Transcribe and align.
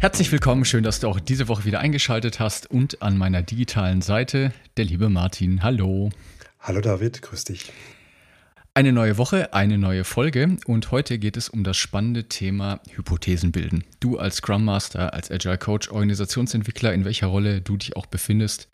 Herzlich 0.00 0.30
willkommen, 0.30 0.64
schön, 0.64 0.84
dass 0.84 1.00
du 1.00 1.08
auch 1.08 1.18
diese 1.18 1.48
Woche 1.48 1.64
wieder 1.64 1.80
eingeschaltet 1.80 2.38
hast 2.38 2.70
und 2.70 3.02
an 3.02 3.18
meiner 3.18 3.42
digitalen 3.42 4.00
Seite 4.00 4.52
der 4.76 4.84
liebe 4.84 5.08
Martin. 5.08 5.64
Hallo. 5.64 6.10
Hallo 6.60 6.80
David, 6.80 7.20
grüß 7.20 7.42
dich. 7.42 7.72
Eine 8.74 8.92
neue 8.92 9.18
Woche, 9.18 9.52
eine 9.54 9.76
neue 9.76 10.04
Folge 10.04 10.56
und 10.66 10.92
heute 10.92 11.18
geht 11.18 11.36
es 11.36 11.48
um 11.48 11.64
das 11.64 11.76
spannende 11.76 12.28
Thema 12.28 12.80
Hypothesen 12.94 13.50
bilden. 13.50 13.82
Du 13.98 14.18
als 14.18 14.36
Scrum 14.36 14.64
Master, 14.64 15.14
als 15.14 15.32
Agile 15.32 15.58
Coach, 15.58 15.88
Organisationsentwickler, 15.88 16.94
in 16.94 17.04
welcher 17.04 17.26
Rolle 17.26 17.60
du 17.60 17.76
dich 17.76 17.96
auch 17.96 18.06
befindest, 18.06 18.68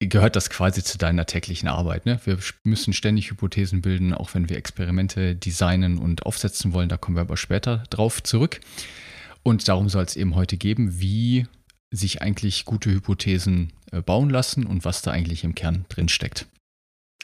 gehört 0.00 0.34
das 0.34 0.50
quasi 0.50 0.82
zu 0.82 0.98
deiner 0.98 1.26
täglichen 1.26 1.68
Arbeit. 1.68 2.06
Ne? 2.06 2.18
Wir 2.24 2.38
müssen 2.64 2.92
ständig 2.92 3.30
Hypothesen 3.30 3.82
bilden, 3.82 4.12
auch 4.12 4.34
wenn 4.34 4.48
wir 4.48 4.56
Experimente 4.56 5.36
designen 5.36 5.96
und 5.96 6.26
aufsetzen 6.26 6.72
wollen. 6.72 6.88
Da 6.88 6.96
kommen 6.96 7.16
wir 7.16 7.20
aber 7.22 7.36
später 7.36 7.84
drauf 7.90 8.20
zurück. 8.20 8.58
Und 9.42 9.68
darum 9.68 9.88
soll 9.88 10.04
es 10.04 10.16
eben 10.16 10.34
heute 10.34 10.56
geben, 10.56 11.00
wie 11.00 11.46
sich 11.90 12.20
eigentlich 12.22 12.64
gute 12.64 12.90
Hypothesen 12.90 13.72
äh, 13.92 14.02
bauen 14.02 14.30
lassen 14.30 14.66
und 14.66 14.84
was 14.84 15.02
da 15.02 15.10
eigentlich 15.10 15.44
im 15.44 15.54
Kern 15.54 15.86
drin 15.88 16.08
steckt. 16.08 16.46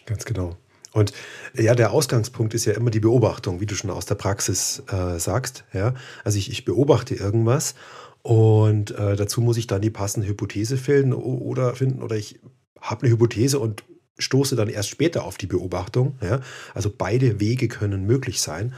Ganz 0.06 0.24
genau. 0.24 0.56
Und 0.92 1.12
ja, 1.54 1.74
der 1.74 1.90
Ausgangspunkt 1.90 2.54
ist 2.54 2.66
ja 2.66 2.74
immer 2.74 2.90
die 2.90 3.00
Beobachtung, 3.00 3.60
wie 3.60 3.66
du 3.66 3.74
schon 3.74 3.90
aus 3.90 4.06
der 4.06 4.14
Praxis 4.14 4.82
äh, 4.88 5.18
sagst. 5.18 5.64
Ja? 5.72 5.94
Also 6.22 6.38
ich, 6.38 6.50
ich 6.50 6.64
beobachte 6.64 7.16
irgendwas 7.16 7.74
und 8.22 8.92
äh, 8.92 9.16
dazu 9.16 9.40
muss 9.40 9.56
ich 9.56 9.66
dann 9.66 9.82
die 9.82 9.90
passende 9.90 10.28
Hypothese 10.28 10.76
finden 10.76 11.12
oder 11.12 11.74
finden 11.74 12.00
oder 12.00 12.16
ich 12.16 12.38
habe 12.80 13.02
eine 13.02 13.12
Hypothese 13.12 13.58
und 13.58 13.82
stoße 14.18 14.54
dann 14.54 14.68
erst 14.68 14.88
später 14.88 15.24
auf 15.24 15.36
die 15.36 15.48
Beobachtung. 15.48 16.16
Ja? 16.22 16.40
Also 16.74 16.92
beide 16.96 17.40
Wege 17.40 17.66
können 17.66 18.06
möglich 18.06 18.40
sein. 18.40 18.72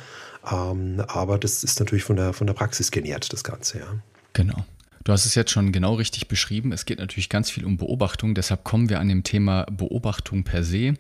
Ähm, 0.50 1.02
aber 1.08 1.38
das 1.38 1.64
ist 1.64 1.80
natürlich 1.80 2.04
von 2.04 2.16
der, 2.16 2.32
von 2.32 2.46
der 2.46 2.54
Praxis 2.54 2.90
genährt, 2.90 3.32
das 3.32 3.44
Ganze, 3.44 3.78
ja. 3.80 3.86
Genau. 4.32 4.64
Du 5.06 5.12
hast 5.12 5.24
es 5.24 5.36
jetzt 5.36 5.52
schon 5.52 5.70
genau 5.70 5.94
richtig 5.94 6.26
beschrieben. 6.26 6.72
Es 6.72 6.84
geht 6.84 6.98
natürlich 6.98 7.28
ganz 7.28 7.48
viel 7.48 7.64
um 7.64 7.76
Beobachtung. 7.76 8.34
Deshalb 8.34 8.64
kommen 8.64 8.88
wir 8.88 8.98
an 8.98 9.08
dem 9.08 9.22
Thema 9.22 9.64
Beobachtung 9.70 10.42
per 10.42 10.64
se 10.64 10.94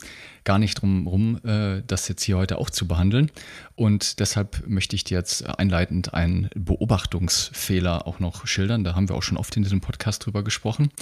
gar 0.44 0.60
nicht 0.60 0.80
drum 0.80 1.02
herum, 1.02 1.40
äh, 1.44 1.82
das 1.84 2.06
jetzt 2.06 2.22
hier 2.22 2.36
heute 2.36 2.58
auch 2.58 2.70
zu 2.70 2.86
behandeln. 2.86 3.32
Und 3.74 4.20
deshalb 4.20 4.62
möchte 4.68 4.94
ich 4.94 5.02
dir 5.02 5.18
jetzt 5.18 5.44
einleitend 5.58 6.14
einen 6.14 6.50
Beobachtungsfehler 6.54 8.06
auch 8.06 8.20
noch 8.20 8.46
schildern. 8.46 8.84
Da 8.84 8.94
haben 8.94 9.08
wir 9.08 9.16
auch 9.16 9.24
schon 9.24 9.38
oft 9.38 9.56
in 9.56 9.64
diesem 9.64 9.80
Podcast 9.80 10.24
drüber 10.24 10.44
gesprochen. 10.44 10.92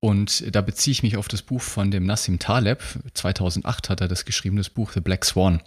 Und 0.00 0.54
da 0.54 0.62
beziehe 0.62 0.92
ich 0.92 1.02
mich 1.02 1.18
auf 1.18 1.28
das 1.28 1.42
Buch 1.42 1.60
von 1.60 1.90
dem 1.90 2.06
Nassim 2.06 2.38
Taleb. 2.38 2.82
2008 3.12 3.90
hat 3.90 4.00
er 4.00 4.08
das 4.08 4.24
geschrieben, 4.24 4.56
das 4.56 4.70
Buch 4.70 4.92
The 4.92 5.00
Black 5.00 5.26
Swan. 5.26 5.60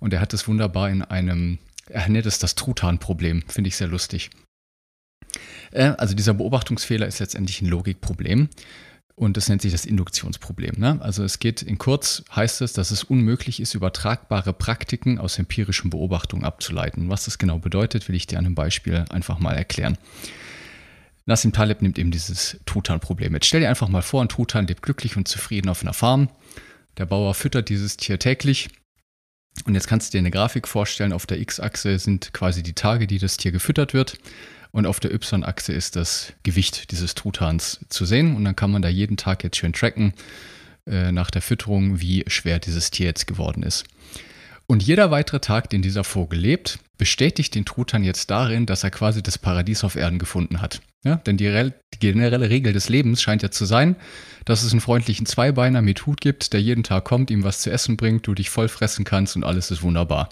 Und 0.00 0.12
er 0.12 0.20
hat 0.20 0.32
es 0.34 0.48
wunderbar 0.48 0.90
in 0.90 1.02
einem, 1.02 1.58
er 1.88 2.08
nennt 2.08 2.26
es 2.26 2.38
das 2.38 2.54
Truthahn-Problem, 2.54 3.42
finde 3.48 3.68
ich 3.68 3.76
sehr 3.76 3.88
lustig. 3.88 4.30
Äh, 5.72 5.94
also 5.98 6.14
dieser 6.14 6.34
Beobachtungsfehler 6.34 7.06
ist 7.06 7.18
letztendlich 7.18 7.62
ein 7.62 7.68
Logikproblem. 7.68 8.48
Und 9.14 9.36
das 9.36 9.48
nennt 9.48 9.62
sich 9.62 9.72
das 9.72 9.84
Induktionsproblem. 9.84 10.76
Ne? 10.78 10.98
Also 11.00 11.24
es 11.24 11.40
geht 11.40 11.62
in 11.62 11.76
kurz, 11.76 12.22
heißt 12.34 12.60
es, 12.60 12.72
dass 12.72 12.92
es 12.92 13.02
unmöglich 13.02 13.58
ist, 13.58 13.74
übertragbare 13.74 14.52
Praktiken 14.52 15.18
aus 15.18 15.40
empirischen 15.40 15.90
Beobachtungen 15.90 16.44
abzuleiten. 16.44 17.08
Was 17.08 17.24
das 17.24 17.36
genau 17.36 17.58
bedeutet, 17.58 18.08
will 18.08 18.14
ich 18.14 18.28
dir 18.28 18.38
an 18.38 18.46
einem 18.46 18.54
Beispiel 18.54 19.04
einfach 19.10 19.40
mal 19.40 19.54
erklären. 19.54 19.98
Nassim 21.26 21.52
Taleb 21.52 21.82
nimmt 21.82 21.98
eben 21.98 22.12
dieses 22.12 22.58
Truthahn-Problem. 22.64 23.34
Jetzt 23.34 23.46
stell 23.46 23.60
dir 23.60 23.68
einfach 23.68 23.88
mal 23.88 24.02
vor, 24.02 24.22
ein 24.22 24.28
Truthahn 24.28 24.68
lebt 24.68 24.82
glücklich 24.82 25.16
und 25.16 25.26
zufrieden 25.26 25.68
auf 25.68 25.82
einer 25.82 25.94
Farm. 25.94 26.28
Der 26.96 27.06
Bauer 27.06 27.34
füttert 27.34 27.70
dieses 27.70 27.96
Tier 27.96 28.20
täglich 28.20 28.70
und 29.64 29.74
jetzt 29.74 29.88
kannst 29.88 30.08
du 30.08 30.16
dir 30.16 30.20
eine 30.20 30.30
Grafik 30.30 30.68
vorstellen, 30.68 31.12
auf 31.12 31.26
der 31.26 31.40
X-Achse 31.40 31.98
sind 31.98 32.32
quasi 32.32 32.62
die 32.62 32.74
Tage, 32.74 33.06
die 33.06 33.18
das 33.18 33.36
Tier 33.36 33.52
gefüttert 33.52 33.94
wird. 33.94 34.18
Und 34.70 34.86
auf 34.86 35.00
der 35.00 35.12
Y-Achse 35.12 35.72
ist 35.72 35.96
das 35.96 36.32
Gewicht 36.42 36.90
dieses 36.90 37.14
Truthahns 37.14 37.80
zu 37.88 38.04
sehen. 38.04 38.36
Und 38.36 38.44
dann 38.44 38.56
kann 38.56 38.70
man 38.70 38.82
da 38.82 38.88
jeden 38.88 39.16
Tag 39.16 39.42
jetzt 39.42 39.56
schön 39.56 39.72
tracken 39.72 40.12
äh, 40.86 41.10
nach 41.10 41.30
der 41.30 41.42
Fütterung, 41.42 42.00
wie 42.00 42.24
schwer 42.26 42.58
dieses 42.58 42.90
Tier 42.90 43.06
jetzt 43.06 43.26
geworden 43.26 43.62
ist. 43.62 43.84
Und 44.70 44.82
jeder 44.82 45.10
weitere 45.10 45.40
Tag, 45.40 45.70
den 45.70 45.80
dieser 45.80 46.04
Vogel 46.04 46.38
lebt, 46.38 46.78
bestätigt 46.98 47.54
den 47.54 47.64
Truthahn 47.64 48.04
jetzt 48.04 48.30
darin, 48.30 48.66
dass 48.66 48.84
er 48.84 48.90
quasi 48.90 49.22
das 49.22 49.38
Paradies 49.38 49.82
auf 49.82 49.96
Erden 49.96 50.18
gefunden 50.18 50.60
hat. 50.60 50.82
Ja, 51.04 51.16
denn 51.16 51.38
die, 51.38 51.72
die, 51.94 51.98
generelle 51.98 52.50
Regel 52.50 52.74
des 52.74 52.90
Lebens 52.90 53.22
scheint 53.22 53.42
ja 53.42 53.50
zu 53.50 53.64
sein, 53.64 53.96
dass 54.44 54.62
es 54.62 54.72
einen 54.72 54.82
freundlichen 54.82 55.24
Zweibeiner 55.24 55.80
mit 55.80 56.04
Hut 56.04 56.20
gibt, 56.20 56.52
der 56.52 56.60
jeden 56.60 56.82
Tag 56.82 57.04
kommt, 57.04 57.30
ihm 57.30 57.44
was 57.44 57.60
zu 57.60 57.70
essen 57.70 57.96
bringt, 57.96 58.26
du 58.26 58.34
dich 58.34 58.50
voll 58.50 58.68
fressen 58.68 59.06
kannst 59.06 59.36
und 59.36 59.44
alles 59.44 59.70
ist 59.70 59.82
wunderbar. 59.82 60.28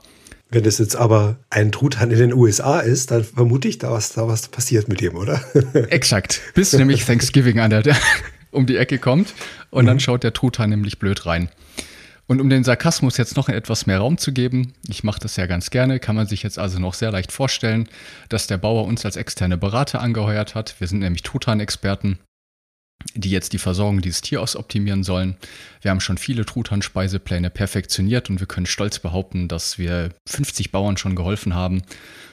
Wenn 0.50 0.64
das 0.64 0.78
jetzt 0.78 0.97
aber 0.97 1.38
ein 1.48 1.72
Truthahn 1.72 2.10
in 2.10 2.18
den 2.18 2.34
USA 2.34 2.80
ist, 2.80 3.12
dann 3.12 3.24
vermute 3.24 3.68
ich, 3.68 3.78
da 3.78 3.91
was, 3.91 4.12
da 4.12 4.28
was 4.28 4.48
passiert 4.48 4.86
mit 4.86 5.00
ihm, 5.00 5.16
oder? 5.16 5.41
Exakt. 5.88 6.42
Bis 6.53 6.74
nämlich 6.74 7.06
Thanksgiving 7.06 7.58
an 7.58 7.70
der, 7.70 7.82
der 7.82 7.97
um 8.50 8.66
die 8.66 8.76
Ecke 8.76 8.98
kommt 8.98 9.32
und 9.70 9.84
mhm. 9.84 9.88
dann 9.88 10.00
schaut 10.00 10.24
der 10.24 10.34
Truthahn 10.34 10.68
nämlich 10.68 10.98
blöd 10.98 11.24
rein. 11.24 11.48
Und 12.26 12.41
um 12.41 12.50
den 12.50 12.64
Sarkasmus 12.64 13.16
jetzt 13.19 13.37
noch 13.37 13.48
etwas 13.48 13.87
mehr 13.87 13.98
Raum 13.98 14.19
zu 14.19 14.32
geben, 14.32 14.72
ich 14.88 15.04
mache 15.04 15.20
das 15.20 15.37
ja 15.37 15.47
ganz 15.47 15.70
gerne, 15.70 16.00
kann 16.00 16.16
man 16.16 16.26
sich 16.26 16.42
jetzt 16.42 16.59
also 16.59 16.78
noch 16.78 16.94
sehr 16.94 17.12
leicht 17.12 17.31
vorstellen, 17.31 17.88
dass 18.28 18.48
der 18.48 18.59
Bauer 18.59 18.84
uns 18.84 19.04
als 19.04 19.16
externe 19.16 19.56
Berater 19.56 20.00
angeheuert 20.00 20.54
hat. 20.54 20.81
Wir 20.81 20.88
sind 20.88 20.98
nämlich 20.98 21.22
Truthahn-Experten, 21.22 22.19
die 23.15 23.31
jetzt 23.31 23.53
die 23.53 23.59
Versorgung 23.59 24.00
dieses 24.00 24.22
Tieres 24.22 24.56
optimieren 24.56 25.04
sollen. 25.04 25.36
Wir 25.82 25.92
haben 25.92 26.00
schon 26.00 26.19
viele 26.19 26.44
Truthahn-Speisepläne 26.44 27.50
perfektioniert 27.50 28.28
und 28.28 28.41
wir 28.41 28.48
können 28.48 28.66
stolz 28.66 28.98
behaupten, 28.98 29.47
dass 29.47 29.78
wir 29.78 30.10
50 30.28 30.72
Bauern 30.72 30.97
schon 30.97 31.15
geholfen 31.15 31.54
haben. 31.54 31.82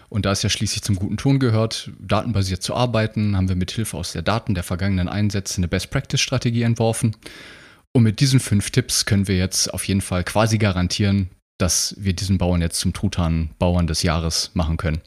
Und 0.09 0.25
da 0.25 0.31
es 0.31 0.41
ja 0.41 0.49
schließlich 0.49 0.81
zum 0.81 0.95
guten 0.95 1.17
Ton 1.17 1.39
gehört, 1.39 1.91
datenbasiert 1.99 2.63
zu 2.63 2.75
arbeiten, 2.75 3.35
haben 3.37 3.49
wir 3.49 3.55
mit 3.55 3.71
Hilfe 3.71 3.97
aus 3.97 4.13
der 4.13 4.21
Daten 4.23 4.55
der 4.55 4.63
vergangenen 4.63 5.07
Einsätze 5.07 5.57
eine 5.57 5.67
Best-Practice-Strategie 5.67 6.63
entworfen 6.63 7.15
und 7.93 8.03
mit 8.03 8.19
diesen 8.19 8.39
fünf 8.39 8.71
Tipps 8.71 9.05
können 9.05 9.27
wir 9.27 9.37
jetzt 9.37 9.73
auf 9.73 9.87
jeden 9.87 10.01
Fall 10.01 10.23
quasi 10.23 10.57
garantieren, 10.57 11.29
dass 11.57 11.95
wir 11.97 12.13
diesen 12.13 12.37
Bauern 12.37 12.61
jetzt 12.61 12.79
zum 12.79 12.93
Truthahn-Bauern 12.93 13.87
des 13.87 14.03
Jahres 14.03 14.51
machen 14.53 14.77
können. 14.77 15.01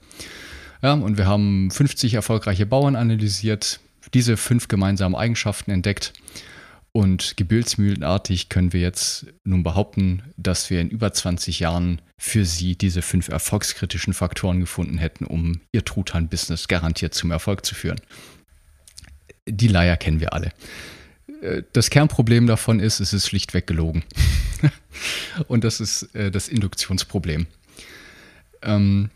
Ja, 0.82 0.92
und 0.92 1.19
wir 1.19 1.26
haben 1.26 1.70
50 1.70 2.14
erfolgreiche 2.14 2.64
Bauern 2.64 2.96
analysiert, 2.96 3.80
diese 4.14 4.36
fünf 4.36 4.69
gemeinsamen 4.69 5.16
Eigenschaften 5.16 5.70
entdeckt 5.72 6.12
und 6.92 7.36
gebildsmühlenartig 7.36 8.48
können 8.48 8.72
wir 8.72 8.80
jetzt 8.80 9.26
nun 9.44 9.62
behaupten, 9.62 10.22
dass 10.38 10.70
wir 10.70 10.80
in 10.80 10.88
über 10.88 11.12
20 11.12 11.60
Jahren 11.60 12.00
für 12.16 12.46
sie 12.46 12.76
diese 12.76 13.02
fünf 13.02 13.28
erfolgskritischen 13.28 14.14
Faktoren 14.14 14.60
gefunden 14.60 14.96
hätten, 14.96 15.26
um 15.26 15.60
ihr 15.72 15.84
Truthahn-Business 15.84 16.69
garantiert 16.69 17.12
zum 17.12 17.32
Erfolg 17.32 17.66
zu 17.66 17.75
führen. 17.75 18.00
Die 19.46 19.69
Leier 19.69 19.98
kennen 19.98 20.20
wir 20.20 20.32
alle. 20.32 20.52
Äh, 21.46 21.62
das 21.72 21.90
Kernproblem 21.90 22.46
davon 22.46 22.80
ist, 22.80 23.00
es 23.00 23.12
ist 23.12 23.28
schlichtweg 23.28 23.66
gelogen. 23.66 24.04
Und 25.48 25.64
das 25.64 25.81
ist 25.81 26.14
äh, 26.14 26.31
das 26.31 26.48
Induktionsproblem. 26.48 27.46
Ähm, 28.62 29.10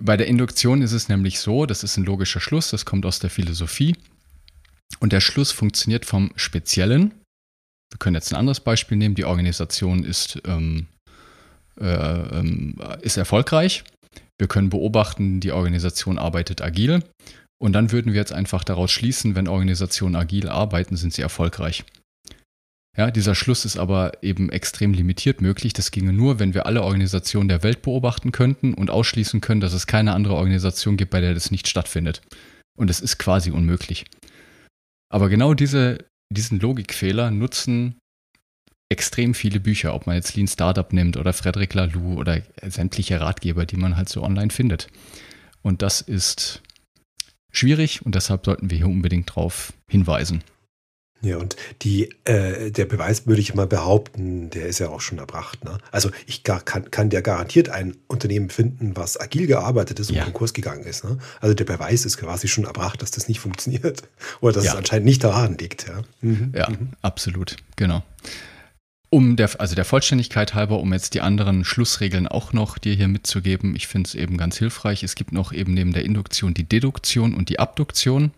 bei 0.00 0.16
der 0.16 0.28
Induktion 0.28 0.82
ist 0.82 0.92
es 0.92 1.08
nämlich 1.08 1.40
so, 1.40 1.66
das 1.66 1.82
ist 1.82 1.96
ein 1.96 2.04
logischer 2.04 2.40
Schluss, 2.40 2.70
das 2.70 2.86
kommt 2.86 3.04
aus 3.04 3.18
der 3.18 3.30
Philosophie. 3.30 3.96
Und 4.98 5.12
der 5.12 5.20
Schluss 5.20 5.52
funktioniert 5.52 6.04
vom 6.04 6.32
Speziellen. 6.36 7.12
Wir 7.90 7.98
können 7.98 8.14
jetzt 8.14 8.32
ein 8.32 8.38
anderes 8.38 8.60
Beispiel 8.60 8.96
nehmen. 8.96 9.14
Die 9.14 9.24
Organisation 9.24 10.04
ist, 10.04 10.40
ähm, 10.46 10.86
äh, 11.80 11.84
ähm, 11.86 12.76
ist 13.02 13.16
erfolgreich. 13.16 13.84
Wir 14.38 14.48
können 14.48 14.70
beobachten, 14.70 15.40
die 15.40 15.52
Organisation 15.52 16.18
arbeitet 16.18 16.62
agil. 16.62 17.02
Und 17.60 17.74
dann 17.74 17.92
würden 17.92 18.12
wir 18.12 18.20
jetzt 18.20 18.32
einfach 18.32 18.64
daraus 18.64 18.90
schließen, 18.90 19.34
wenn 19.34 19.46
Organisationen 19.46 20.16
agil 20.16 20.48
arbeiten, 20.48 20.96
sind 20.96 21.12
sie 21.12 21.22
erfolgreich. 21.22 21.84
Ja, 22.96 23.10
dieser 23.10 23.34
Schluss 23.34 23.64
ist 23.64 23.78
aber 23.78 24.22
eben 24.22 24.50
extrem 24.50 24.92
limitiert 24.92 25.40
möglich. 25.40 25.72
Das 25.72 25.90
ginge 25.90 26.12
nur, 26.12 26.38
wenn 26.38 26.54
wir 26.54 26.66
alle 26.66 26.82
Organisationen 26.82 27.48
der 27.48 27.62
Welt 27.62 27.82
beobachten 27.82 28.32
könnten 28.32 28.74
und 28.74 28.90
ausschließen 28.90 29.40
können, 29.40 29.60
dass 29.60 29.74
es 29.74 29.86
keine 29.86 30.12
andere 30.14 30.34
Organisation 30.34 30.96
gibt, 30.96 31.10
bei 31.10 31.20
der 31.20 31.34
das 31.34 31.50
nicht 31.50 31.68
stattfindet. 31.68 32.22
Und 32.76 32.90
es 32.90 33.00
ist 33.00 33.18
quasi 33.18 33.50
unmöglich. 33.50 34.06
Aber 35.12 35.28
genau 35.28 35.54
diese, 35.54 36.04
diesen 36.32 36.60
Logikfehler 36.60 37.30
nutzen 37.30 37.96
extrem 38.90 39.34
viele 39.34 39.60
Bücher, 39.60 39.94
ob 39.94 40.06
man 40.06 40.16
jetzt 40.16 40.34
Lean 40.34 40.48
Startup 40.48 40.92
nimmt 40.92 41.16
oder 41.16 41.32
Frederic 41.32 41.74
Laloux 41.74 42.16
oder 42.16 42.42
sämtliche 42.66 43.20
Ratgeber, 43.20 43.66
die 43.66 43.76
man 43.76 43.96
halt 43.96 44.08
so 44.08 44.22
online 44.22 44.50
findet. 44.50 44.88
Und 45.62 45.82
das 45.82 46.00
ist 46.00 46.62
schwierig 47.52 48.04
und 48.04 48.14
deshalb 48.14 48.44
sollten 48.44 48.70
wir 48.70 48.78
hier 48.78 48.86
unbedingt 48.86 49.30
darauf 49.30 49.72
hinweisen. 49.88 50.42
Ja, 51.22 51.36
und 51.36 51.56
die, 51.82 52.08
äh, 52.24 52.70
der 52.70 52.86
Beweis 52.86 53.26
würde 53.26 53.42
ich 53.42 53.54
mal 53.54 53.66
behaupten, 53.66 54.48
der 54.48 54.66
ist 54.66 54.78
ja 54.78 54.88
auch 54.88 55.02
schon 55.02 55.18
erbracht. 55.18 55.64
Ne? 55.64 55.76
Also 55.92 56.10
ich 56.26 56.44
gar, 56.44 56.62
kann, 56.62 56.90
kann 56.90 57.10
der 57.10 57.20
garantiert 57.20 57.68
ein 57.68 57.96
Unternehmen 58.06 58.48
finden, 58.48 58.96
was 58.96 59.20
agil 59.20 59.46
gearbeitet 59.46 60.00
ist 60.00 60.08
und 60.08 60.16
ja. 60.16 60.24
Konkurs 60.24 60.54
gegangen 60.54 60.84
ist. 60.84 61.04
Ne? 61.04 61.18
Also 61.40 61.54
der 61.54 61.66
Beweis 61.66 62.06
ist 62.06 62.16
quasi 62.16 62.48
schon 62.48 62.64
erbracht, 62.64 63.02
dass 63.02 63.10
das 63.10 63.28
nicht 63.28 63.40
funktioniert 63.40 64.02
oder 64.40 64.54
dass 64.54 64.64
ja. 64.64 64.72
es 64.72 64.78
anscheinend 64.78 65.04
nicht 65.04 65.22
daran 65.22 65.58
liegt. 65.58 65.86
Ja, 65.88 66.02
mhm. 66.22 66.52
ja 66.56 66.70
mhm. 66.70 66.90
absolut, 67.02 67.56
genau. 67.76 68.02
Um 69.12 69.34
der, 69.34 69.60
also 69.60 69.74
der 69.74 69.84
Vollständigkeit 69.84 70.54
halber, 70.54 70.78
um 70.78 70.92
jetzt 70.92 71.14
die 71.14 71.20
anderen 71.20 71.64
Schlussregeln 71.64 72.28
auch 72.28 72.52
noch 72.52 72.78
dir 72.78 72.94
hier 72.94 73.08
mitzugeben, 73.08 73.74
ich 73.74 73.88
finde 73.88 74.06
es 74.06 74.14
eben 74.14 74.36
ganz 74.36 74.56
hilfreich. 74.56 75.02
Es 75.02 75.16
gibt 75.16 75.32
noch 75.32 75.52
eben 75.52 75.74
neben 75.74 75.92
der 75.92 76.04
Induktion 76.04 76.54
die 76.54 76.68
Deduktion 76.68 77.34
und 77.34 77.48
die 77.48 77.58
Abduktion. 77.58 78.30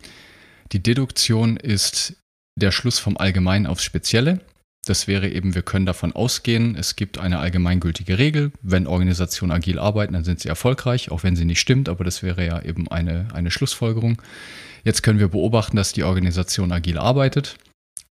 Die 0.72 0.82
Deduktion 0.82 1.58
ist 1.58 2.14
der 2.58 2.72
Schluss 2.72 2.98
vom 2.98 3.18
Allgemeinen 3.18 3.66
aufs 3.66 3.84
Spezielle. 3.84 4.40
Das 4.86 5.06
wäre 5.06 5.28
eben, 5.28 5.54
wir 5.54 5.62
können 5.62 5.86
davon 5.86 6.12
ausgehen, 6.12 6.74
es 6.74 6.96
gibt 6.96 7.18
eine 7.18 7.38
allgemeingültige 7.38 8.18
Regel. 8.18 8.50
Wenn 8.62 8.88
Organisationen 8.88 9.52
agil 9.52 9.78
arbeiten, 9.78 10.14
dann 10.14 10.24
sind 10.24 10.40
sie 10.40 10.48
erfolgreich, 10.48 11.10
auch 11.10 11.22
wenn 11.22 11.36
sie 11.36 11.44
nicht 11.44 11.60
stimmt, 11.60 11.88
aber 11.88 12.02
das 12.02 12.22
wäre 12.22 12.44
ja 12.44 12.60
eben 12.62 12.88
eine, 12.88 13.28
eine 13.32 13.52
Schlussfolgerung. 13.52 14.20
Jetzt 14.82 15.02
können 15.02 15.20
wir 15.20 15.28
beobachten, 15.28 15.76
dass 15.76 15.92
die 15.92 16.02
Organisation 16.02 16.72
agil 16.72 16.98
arbeitet. 16.98 17.56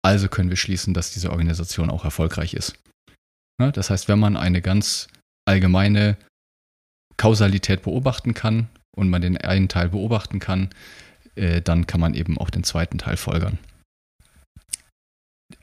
Also 0.03 0.29
können 0.29 0.49
wir 0.49 0.57
schließen, 0.57 0.93
dass 0.93 1.11
diese 1.11 1.31
Organisation 1.31 1.89
auch 1.89 2.05
erfolgreich 2.05 2.53
ist. 2.53 2.75
Ja, 3.59 3.71
das 3.71 3.89
heißt, 3.89 4.07
wenn 4.07 4.19
man 4.19 4.37
eine 4.37 4.61
ganz 4.61 5.07
allgemeine 5.45 6.17
Kausalität 7.17 7.81
beobachten 7.81 8.33
kann 8.33 8.69
und 8.95 9.09
man 9.09 9.21
den 9.21 9.37
einen 9.37 9.69
Teil 9.69 9.89
beobachten 9.89 10.39
kann, 10.39 10.69
äh, 11.35 11.61
dann 11.61 11.87
kann 11.87 11.99
man 11.99 12.13
eben 12.13 12.37
auch 12.37 12.49
den 12.49 12.63
zweiten 12.63 12.97
Teil 12.99 13.17
folgern. 13.17 13.57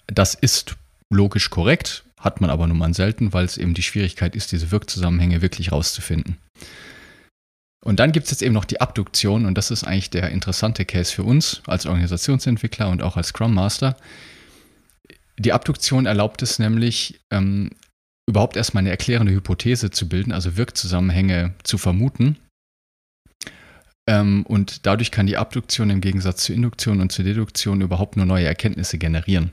Das 0.06 0.34
ist 0.34 0.76
logisch 1.12 1.50
korrekt, 1.50 2.04
hat 2.18 2.40
man 2.40 2.50
aber 2.50 2.66
nun 2.66 2.78
mal 2.78 2.94
selten, 2.94 3.32
weil 3.32 3.44
es 3.44 3.56
eben 3.56 3.74
die 3.74 3.82
Schwierigkeit 3.82 4.34
ist, 4.34 4.52
diese 4.52 4.70
Wirkzusammenhänge 4.70 5.42
wirklich 5.42 5.72
rauszufinden. 5.72 6.38
Und 7.84 8.00
dann 8.00 8.12
gibt 8.12 8.24
es 8.24 8.30
jetzt 8.30 8.42
eben 8.42 8.54
noch 8.54 8.64
die 8.64 8.80
Abduktion 8.80 9.44
und 9.44 9.56
das 9.58 9.70
ist 9.70 9.84
eigentlich 9.84 10.08
der 10.08 10.30
interessante 10.30 10.86
Case 10.86 11.12
für 11.12 11.22
uns 11.22 11.62
als 11.66 11.84
Organisationsentwickler 11.84 12.88
und 12.88 13.02
auch 13.02 13.18
als 13.18 13.28
Scrum 13.28 13.52
Master. 13.52 13.96
Die 15.38 15.52
Abduktion 15.52 16.06
erlaubt 16.06 16.42
es 16.42 16.58
nämlich, 16.58 17.20
ähm, 17.30 17.70
überhaupt 18.26 18.56
erstmal 18.56 18.80
eine 18.80 18.90
erklärende 18.90 19.32
Hypothese 19.32 19.90
zu 19.90 20.08
bilden, 20.08 20.32
also 20.32 20.56
Wirkzusammenhänge 20.56 21.52
zu 21.62 21.76
vermuten. 21.76 22.38
Ähm, 24.08 24.46
und 24.46 24.86
dadurch 24.86 25.10
kann 25.10 25.26
die 25.26 25.36
Abduktion 25.36 25.90
im 25.90 26.00
Gegensatz 26.00 26.44
zur 26.44 26.54
Induktion 26.54 27.02
und 27.02 27.12
zur 27.12 27.26
Deduktion 27.26 27.82
überhaupt 27.82 28.16
nur 28.16 28.24
neue 28.24 28.46
Erkenntnisse 28.46 28.96
generieren. 28.96 29.50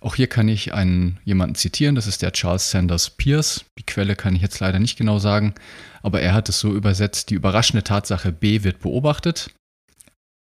Auch 0.00 0.14
hier 0.14 0.28
kann 0.28 0.48
ich 0.48 0.74
einen, 0.74 1.18
jemanden 1.24 1.56
zitieren, 1.56 1.96
das 1.96 2.06
ist 2.06 2.22
der 2.22 2.32
Charles 2.32 2.70
Sanders 2.70 3.10
Pierce. 3.10 3.64
Die 3.78 3.86
Quelle 3.86 4.14
kann 4.14 4.36
ich 4.36 4.42
jetzt 4.42 4.60
leider 4.60 4.78
nicht 4.78 4.96
genau 4.96 5.18
sagen, 5.18 5.54
aber 6.02 6.20
er 6.20 6.34
hat 6.34 6.48
es 6.48 6.60
so 6.60 6.72
übersetzt, 6.72 7.30
die 7.30 7.34
überraschende 7.34 7.82
Tatsache 7.82 8.30
B 8.30 8.62
wird 8.62 8.80
beobachtet. 8.80 9.50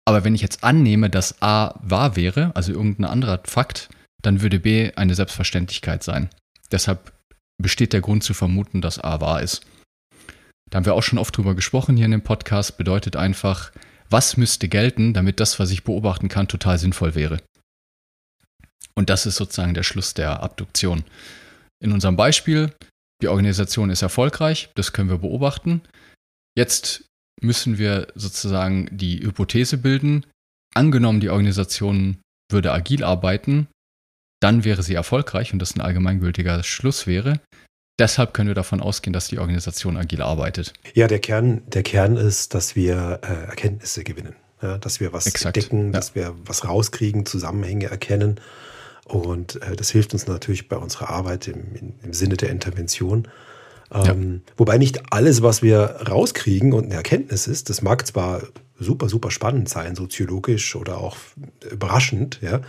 Aber 0.07 0.25
wenn 0.25 0.35
ich 0.35 0.43
jetzt 0.43 0.65
annehme, 0.65 1.09
dass 1.09 1.41
A 1.41 1.79
wahr 1.83 2.17
wäre, 2.17 2.55
also 2.55 2.73
irgendein 2.73 3.07
anderer 3.07 3.41
Fakt, 3.45 3.89
dann 4.23 4.43
würde 4.43 4.59
B 4.59 4.93
eine 4.97 5.15
Selbstverständlichkeit 5.15 6.03
sein. 6.03 6.31
Deshalb 6.73 7.13
besteht 7.63 7.93
der 7.93 8.01
Grund 8.01 8.25
zu 8.25 8.35
vermuten, 8.35 8.81
dass 8.81 8.99
A 8.99 9.21
wahr 9.21 9.41
ist. 9.41 9.63
Da 10.71 10.79
haben 10.79 10.87
wir 10.87 10.95
auch 10.95 11.03
schon 11.03 11.19
oft 11.19 11.37
drüber 11.37 11.55
gesprochen 11.55 11.97
hier 11.97 12.07
in 12.07 12.11
dem 12.11 12.23
Podcast, 12.23 12.77
bedeutet 12.77 13.17
einfach, 13.17 13.71
was 14.11 14.37
müsste 14.37 14.69
gelten, 14.69 15.15
damit 15.15 15.41
das, 15.41 15.61
was 15.61 15.71
ich 15.71 15.85
beobachten 15.85 16.29
kann, 16.29 16.49
total 16.49 16.79
sinnvoll 16.79 17.15
wäre. 17.15 17.41
Und 18.97 19.11
das 19.11 19.27
ist 19.27 19.37
sozusagen 19.37 19.75
der 19.75 19.83
Schluss 19.83 20.15
der 20.15 20.43
Abduktion. 20.43 21.05
In 21.83 21.93
unserem 21.93 22.17
Beispiel, 22.17 22.73
die 23.23 23.29
Organisation 23.29 23.91
ist 23.91 24.03
erfolgreich, 24.03 24.71
das 24.75 24.93
können 24.93 25.11
wir 25.11 25.19
beobachten. 25.19 25.83
Jetzt 26.57 27.05
müssen 27.41 27.79
wir 27.79 28.09
sozusagen 28.15 28.89
die 28.91 29.21
Hypothese 29.21 29.79
bilden, 29.79 30.25
angenommen 30.75 31.21
die 31.21 31.31
Organisation 31.31 32.19
würde 32.51 32.73
agil 32.73 33.03
arbeiten, 33.03 33.69
dann 34.41 34.65
wäre 34.65 34.83
sie 34.83 34.95
erfolgreich 34.95 35.53
und 35.53 35.59
das 35.59 35.75
ein 35.75 35.81
allgemeingültiger 35.81 36.63
Schluss 36.63 37.07
wäre. 37.07 37.41
Deshalb 37.99 38.35
können 38.35 38.49
wir 38.49 38.55
davon 38.55 38.81
ausgehen, 38.81 39.13
dass 39.13 39.29
die 39.29 39.39
Organisation 39.39 39.97
agil 39.97 40.21
arbeitet. 40.21 40.73
Ja, 40.95 41.07
der 41.07 41.21
Kern, 41.21 41.63
der 41.69 41.83
Kern 41.83 42.17
ist, 42.17 42.53
dass 42.55 42.75
wir 42.75 43.21
äh, 43.23 43.47
Erkenntnisse 43.49 44.05
gewinnen. 44.05 44.35
Ja, 44.61 44.79
dass 44.79 44.99
wir 45.01 45.13
was 45.13 45.27
Exakt, 45.27 45.57
entdecken, 45.57 45.87
ja. 45.87 45.93
dass 45.93 46.15
wir 46.15 46.35
was 46.45 46.67
rauskriegen, 46.67 47.25
Zusammenhänge 47.27 47.87
erkennen. 47.87 48.41
Und 49.07 49.61
äh, 49.63 49.77
das 49.77 49.91
hilft 49.91 50.13
uns 50.13 50.27
natürlich 50.27 50.69
bei 50.69 50.77
unserer 50.77 51.11
Arbeit 51.11 51.49
im, 51.49 51.95
im 52.03 52.13
Sinne 52.13 52.37
der 52.37 52.51
Intervention. 52.51 53.29
Ähm, 53.93 54.43
ja. 54.47 54.53
Wobei 54.57 54.79
nicht 54.79 55.13
alles, 55.13 55.43
was 55.43 55.63
wir 55.63 55.81
rauskriegen 56.09 56.73
und 56.73 56.87
eine 56.87 56.95
Erkenntnis 56.95 57.47
ist, 57.47 57.71
das 57.71 57.83
mag 57.83 58.07
zwar 58.07 58.43
super, 58.79 59.09
super 59.09 59.31
spannend 59.31 59.69
sein, 59.69 59.95
soziologisch 59.95 60.75
oder 60.75 60.99
auch 60.99 61.17
überraschend, 61.71 62.41
ja, 62.43 62.61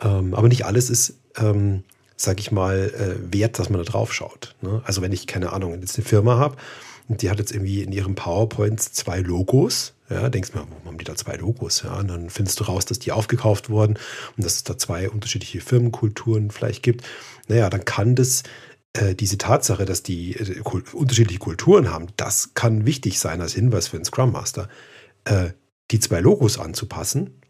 ähm, 0.00 0.34
aber 0.34 0.48
nicht 0.48 0.64
alles 0.64 0.90
ist, 0.90 1.14
ähm, 1.36 1.84
sag 2.16 2.40
ich 2.40 2.50
mal, 2.50 2.90
äh, 2.94 3.32
wert, 3.32 3.58
dass 3.58 3.70
man 3.70 3.82
da 3.82 3.90
drauf 3.90 4.12
schaut. 4.12 4.56
Ne? 4.60 4.82
Also 4.84 5.02
wenn 5.02 5.12
ich, 5.12 5.26
keine 5.26 5.52
Ahnung, 5.52 5.78
jetzt 5.80 5.96
eine 5.96 6.04
Firma 6.04 6.38
habe 6.38 6.56
und 7.08 7.22
die 7.22 7.30
hat 7.30 7.38
jetzt 7.38 7.52
irgendwie 7.52 7.82
in 7.82 7.92
ihrem 7.92 8.14
PowerPoint 8.14 8.80
zwei 8.80 9.20
Logos, 9.20 9.94
ja, 10.10 10.28
denkst 10.28 10.52
du 10.52 10.58
mal, 10.58 10.66
warum 10.68 10.84
haben 10.86 10.98
die 10.98 11.04
da 11.04 11.14
zwei 11.16 11.36
Logos? 11.36 11.82
Ja, 11.82 11.98
und 11.98 12.08
dann 12.08 12.30
findest 12.30 12.60
du 12.60 12.64
raus, 12.64 12.86
dass 12.86 12.98
die 12.98 13.12
aufgekauft 13.12 13.68
wurden 13.70 13.98
und 14.36 14.44
dass 14.44 14.56
es 14.56 14.64
da 14.64 14.78
zwei 14.78 15.10
unterschiedliche 15.10 15.60
Firmenkulturen 15.60 16.50
vielleicht 16.50 16.82
gibt. 16.82 17.04
Naja, 17.48 17.68
dann 17.68 17.84
kann 17.84 18.14
das 18.14 18.42
äh, 18.94 19.14
diese 19.14 19.38
Tatsache, 19.38 19.84
dass 19.84 20.02
die 20.02 20.34
äh, 20.34 20.60
unterschiedliche 20.92 21.38
Kulturen 21.38 21.90
haben, 21.90 22.08
das 22.16 22.54
kann 22.54 22.86
wichtig 22.86 23.18
sein 23.18 23.40
als 23.40 23.54
Hinweis 23.54 23.88
für 23.88 23.96
einen 23.96 24.04
Scrum 24.04 24.32
Master. 24.32 24.68
Äh, 25.24 25.50
die 25.90 26.00
zwei 26.00 26.20
Logos 26.20 26.58
anzupassen, 26.58 27.40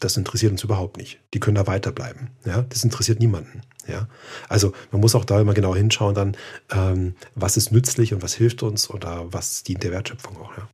das 0.00 0.16
interessiert 0.16 0.52
uns 0.52 0.62
überhaupt 0.62 0.96
nicht. 0.96 1.20
Die 1.34 1.40
können 1.40 1.56
da 1.56 1.66
weiterbleiben. 1.66 2.30
Ja, 2.44 2.62
das 2.62 2.84
interessiert 2.84 3.18
niemanden. 3.18 3.62
Ja, 3.86 4.08
also 4.48 4.72
man 4.92 5.00
muss 5.00 5.14
auch 5.14 5.24
da 5.24 5.40
immer 5.40 5.54
genau 5.54 5.74
hinschauen, 5.74 6.14
dann 6.14 6.36
ähm, 6.70 7.14
was 7.34 7.56
ist 7.56 7.72
nützlich 7.72 8.12
und 8.12 8.22
was 8.22 8.34
hilft 8.34 8.62
uns 8.62 8.90
oder 8.90 9.32
was 9.32 9.62
dient 9.62 9.82
der 9.82 9.92
Wertschöpfung 9.92 10.36
auch. 10.36 10.56
Ja. 10.56 10.68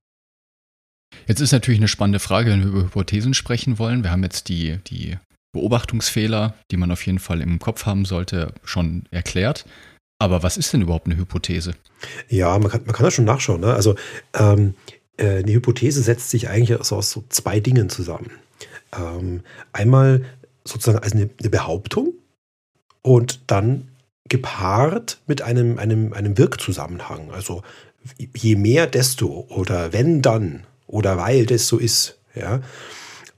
Jetzt 1.27 1.41
ist 1.41 1.53
natürlich 1.53 1.81
eine 1.81 1.89
spannende 1.89 2.19
Frage, 2.19 2.51
wenn 2.51 2.61
wir 2.61 2.69
über 2.69 2.83
Hypothesen 2.83 3.35
sprechen 3.35 3.79
wollen. 3.79 4.03
Wir 4.03 4.11
haben 4.11 4.23
jetzt 4.23 4.49
die, 4.49 4.79
die 4.87 5.17
Beobachtungsfehler, 5.53 6.55
die 6.71 6.77
man 6.77 6.91
auf 6.91 7.07
jeden 7.07 7.19
Fall 7.19 7.41
im 7.41 7.59
Kopf 7.59 7.87
haben 7.87 8.05
sollte, 8.05 8.53
schon 8.65 9.05
erklärt. 9.11 9.65
Aber 10.19 10.43
was 10.43 10.57
ist 10.57 10.73
denn 10.73 10.83
überhaupt 10.83 11.07
eine 11.07 11.17
Hypothese? 11.17 11.75
Ja, 12.29 12.59
man 12.59 12.71
kann, 12.71 12.83
man 12.85 12.95
kann 12.95 13.05
das 13.05 13.15
schon 13.15 13.25
nachschauen. 13.25 13.61
Ne? 13.61 13.73
Also 13.73 13.97
ähm, 14.35 14.75
äh, 15.17 15.39
eine 15.39 15.53
Hypothese 15.53 16.03
setzt 16.03 16.31
sich 16.31 16.49
eigentlich 16.49 16.79
aus, 16.79 16.93
aus 16.93 17.11
so 17.11 17.25
zwei 17.29 17.61
Dingen 17.61 17.89
zusammen. 17.89 18.31
Ähm, 18.97 19.43
einmal 19.73 20.25
sozusagen 20.65 20.99
als 20.99 21.13
eine, 21.13 21.31
eine, 21.39 21.51
Behauptung 21.51 22.15
und 23.03 23.51
dann 23.51 23.89
gepaart 24.29 25.21
mit 25.27 25.43
einem, 25.43 25.79
einem, 25.79 26.13
einem 26.13 26.39
Wirkzusammenhang. 26.39 27.31
Also 27.31 27.63
je 28.35 28.57
mehr, 28.57 28.87
desto 28.87 29.47
oder 29.51 29.93
wenn 29.93 30.23
dann 30.23 30.65
oder 30.95 31.19
weil 31.19 31.45
das 31.45 31.67
so 31.67 31.79
ist. 31.79 32.19
Ja. 32.35 32.63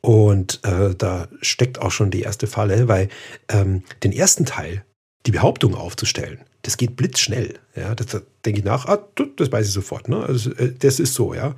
Und 0.02 0.60
äh, 0.62 0.94
da 0.94 1.26
steckt 1.40 1.80
auch 1.80 1.90
schon 1.90 2.10
die 2.10 2.20
erste 2.20 2.46
Falle, 2.46 2.86
weil 2.86 3.08
ähm, 3.48 3.82
den 4.04 4.12
ersten 4.12 4.44
Teil, 4.44 4.84
die 5.24 5.32
Behauptung 5.32 5.74
aufzustellen, 5.74 6.40
das 6.62 6.76
geht 6.76 6.96
blitzschnell. 6.96 7.58
Ja, 7.74 7.94
das, 7.94 8.06
da 8.08 8.20
denke 8.44 8.60
ich 8.60 8.64
nach, 8.64 8.86
ah, 8.86 9.08
das 9.36 9.50
weiß 9.50 9.66
ich 9.66 9.72
sofort. 9.72 10.08
Ne? 10.08 10.22
Also, 10.22 10.52
äh, 10.52 10.72
das 10.78 11.00
ist 11.00 11.14
so, 11.14 11.34
ja. 11.34 11.56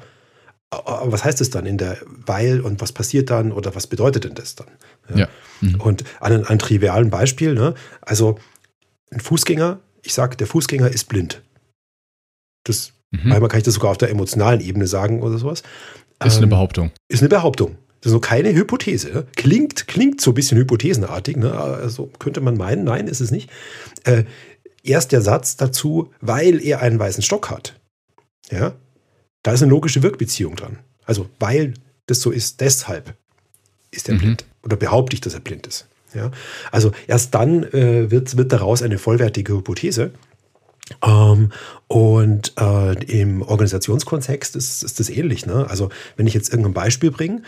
Aber 0.71 1.12
was 1.12 1.25
heißt 1.25 1.40
das 1.40 1.50
dann 1.50 1.67
in 1.67 1.78
der 1.78 1.99
Weil 2.05 2.61
und 2.61 2.81
was 2.81 2.93
passiert 2.93 3.31
dann 3.31 3.52
oder 3.52 3.75
was 3.75 3.87
bedeutet 3.87 4.25
denn 4.25 4.35
das 4.35 4.55
dann? 4.55 4.69
Ja. 5.11 5.17
ja. 5.17 5.28
Mhm. 5.61 5.81
Und 5.81 6.05
an 6.21 6.45
einem 6.45 6.59
trivialen 6.59 7.11
Beispiel, 7.11 7.55
ne? 7.55 7.75
also 8.02 8.38
ein 9.11 9.21
Fußgänger, 9.21 9.81
ich 10.02 10.14
sage, 10.14 10.37
der 10.37 10.47
Fußgänger 10.47 10.88
ist 10.90 11.09
blind. 11.09 11.43
Das, 12.64 12.93
mhm. 13.11 13.21
Manchmal 13.25 13.49
kann 13.49 13.59
ich 13.59 13.65
das 13.65 13.75
sogar 13.75 13.91
auf 13.91 13.99
der 13.99 14.11
emotionalen 14.11 14.61
Ebene 14.61 14.87
sagen 14.87 15.23
oder 15.23 15.38
sowas. 15.38 15.62
Ist 16.25 16.37
ähm, 16.37 16.38
eine 16.38 16.47
Behauptung. 16.49 16.91
Ist 17.09 17.21
eine 17.21 17.29
Behauptung. 17.29 17.77
Das 18.00 18.11
ist 18.11 18.15
noch 18.15 18.21
keine 18.21 18.55
Hypothese. 18.55 19.27
Klingt, 19.37 19.88
klingt 19.88 20.21
so 20.21 20.31
ein 20.31 20.35
bisschen 20.35 20.59
hypothesenartig. 20.59 21.37
Ne? 21.37 21.53
Also 21.53 22.11
könnte 22.19 22.41
man 22.41 22.57
meinen, 22.57 22.85
nein, 22.85 23.09
ist 23.09 23.21
es 23.21 23.31
nicht. 23.31 23.50
Äh, 24.05 24.25
erst 24.85 25.12
der 25.12 25.21
Satz 25.21 25.57
dazu, 25.57 26.12
weil 26.21 26.65
er 26.65 26.81
einen 26.81 26.99
weißen 26.99 27.23
Stock 27.23 27.50
hat. 27.50 27.75
Ja, 28.50 28.75
da 29.43 29.53
ist 29.53 29.62
eine 29.62 29.71
logische 29.71 30.03
Wirkbeziehung 30.03 30.57
dran. 30.57 30.79
Also, 31.05 31.29
weil 31.38 31.75
das 32.07 32.21
so 32.21 32.31
ist, 32.31 32.61
deshalb 32.61 33.15
ist 33.91 34.09
er 34.09 34.15
mhm. 34.15 34.19
blind. 34.19 34.45
Oder 34.62 34.77
behaupte 34.77 35.15
ich, 35.15 35.21
dass 35.21 35.35
er 35.35 35.41
blind 35.41 35.67
ist. 35.67 35.88
Ja? 36.15 36.31
Also 36.71 36.93
erst 37.07 37.35
dann 37.35 37.65
äh, 37.65 38.11
wird, 38.11 38.37
wird 38.37 38.53
daraus 38.53 38.83
eine 38.83 38.99
vollwertige 38.99 39.55
Hypothese. 39.55 40.12
Ähm, 41.04 41.52
und 41.87 42.52
äh, 42.59 42.92
im 43.04 43.42
Organisationskontext 43.42 44.57
ist, 44.57 44.83
ist 44.83 45.00
das 45.00 45.11
ähnlich. 45.11 45.47
Ne? 45.47 45.66
Also 45.68 45.90
wenn 46.16 46.26
ich 46.26 46.35
jetzt 46.35 46.50
irgendein 46.50 46.75
Beispiel 46.75 47.11
bringe 47.11 47.42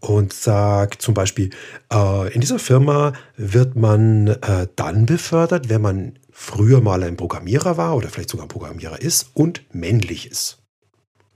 und 0.00 0.32
sage 0.32 0.98
zum 0.98 1.14
Beispiel, 1.14 1.50
äh, 1.92 2.32
in 2.32 2.40
dieser 2.40 2.58
Firma 2.58 3.12
wird 3.36 3.76
man 3.76 4.28
äh, 4.28 4.66
dann 4.76 5.06
befördert, 5.06 5.68
wenn 5.68 5.80
man 5.80 6.18
früher 6.30 6.80
mal 6.80 7.02
ein 7.02 7.16
Programmierer 7.16 7.76
war 7.76 7.96
oder 7.96 8.08
vielleicht 8.08 8.30
sogar 8.30 8.46
ein 8.46 8.48
Programmierer 8.48 9.00
ist 9.00 9.30
und 9.34 9.62
männlich 9.72 10.30
ist. 10.30 10.58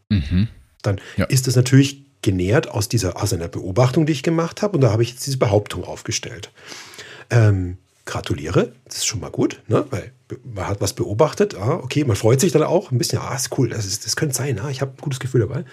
Mhm. 0.09 0.49
Dann 0.83 1.01
ja. 1.17 1.27
ist 1.27 1.47
es 1.49 1.57
natürlich 1.57 2.07
genährt 2.23 2.69
aus 2.69 2.89
dieser 2.89 3.23
aus 3.23 3.33
einer 3.33 3.49
Beobachtung, 3.49 4.07
die 4.07 4.13
ich 4.13 4.23
gemacht 4.23 4.63
habe, 4.63 4.75
und 4.75 4.81
da 4.81 4.91
habe 4.91 5.03
ich 5.03 5.11
jetzt 5.11 5.27
diese 5.27 5.39
Behauptung 5.39 5.85
aufgestellt. 5.85 6.51
Ähm, 7.31 7.79
gratuliere, 8.05 8.73
das 8.85 8.97
ist 8.97 9.07
schon 9.07 9.21
mal 9.21 9.31
gut, 9.31 9.63
ne? 9.69 9.87
weil 9.91 10.13
man 10.43 10.67
hat 10.67 10.81
was 10.81 10.93
beobachtet, 10.93 11.55
ah, 11.55 11.81
okay, 11.83 12.05
man 12.05 12.17
freut 12.17 12.41
sich 12.41 12.51
dann 12.51 12.65
auch 12.65 12.91
ein 12.91 12.99
bisschen, 12.99 13.21
ah, 13.21 13.35
ist 13.35 13.57
cool, 13.57 13.69
das, 13.69 13.87
ist, 13.87 14.07
das 14.07 14.17
könnte 14.17 14.35
sein, 14.35 14.59
ah, 14.59 14.71
ich 14.71 14.81
habe 14.81 14.93
ein 14.93 15.01
gutes 15.01 15.21
Gefühl 15.21 15.41
dabei. 15.41 15.65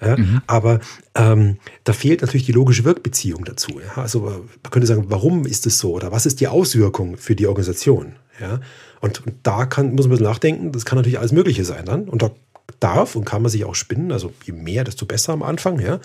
Ja, 0.00 0.16
mhm. 0.16 0.42
Aber 0.46 0.80
ähm, 1.14 1.58
da 1.84 1.92
fehlt 1.92 2.20
natürlich 2.20 2.46
die 2.46 2.52
logische 2.52 2.84
Wirkbeziehung 2.84 3.44
dazu. 3.44 3.80
Ja? 3.80 4.02
Also 4.02 4.20
man 4.20 4.70
könnte 4.70 4.86
sagen, 4.86 5.06
warum 5.08 5.44
ist 5.44 5.66
es 5.66 5.78
so 5.78 5.92
oder 5.92 6.12
was 6.12 6.26
ist 6.26 6.40
die 6.40 6.48
Auswirkung 6.48 7.16
für 7.16 7.34
die 7.34 7.46
Organisation? 7.46 8.16
Ja? 8.40 8.60
Und, 9.00 9.26
und 9.26 9.34
da 9.42 9.66
kann, 9.66 9.94
muss 9.94 10.06
man 10.06 10.18
nachdenken, 10.18 10.70
das 10.70 10.84
kann 10.84 10.96
natürlich 10.96 11.18
alles 11.18 11.32
Mögliche 11.32 11.64
sein 11.64 11.84
dann. 11.86 12.08
Und 12.08 12.22
da 12.22 12.30
darf 12.78 13.16
und 13.16 13.24
kann 13.24 13.42
man 13.42 13.50
sich 13.50 13.64
auch 13.64 13.74
spinnen, 13.74 14.12
also 14.12 14.32
je 14.44 14.52
mehr, 14.52 14.84
desto 14.84 15.06
besser 15.06 15.32
am 15.32 15.42
Anfang. 15.42 15.80
Ja? 15.80 15.98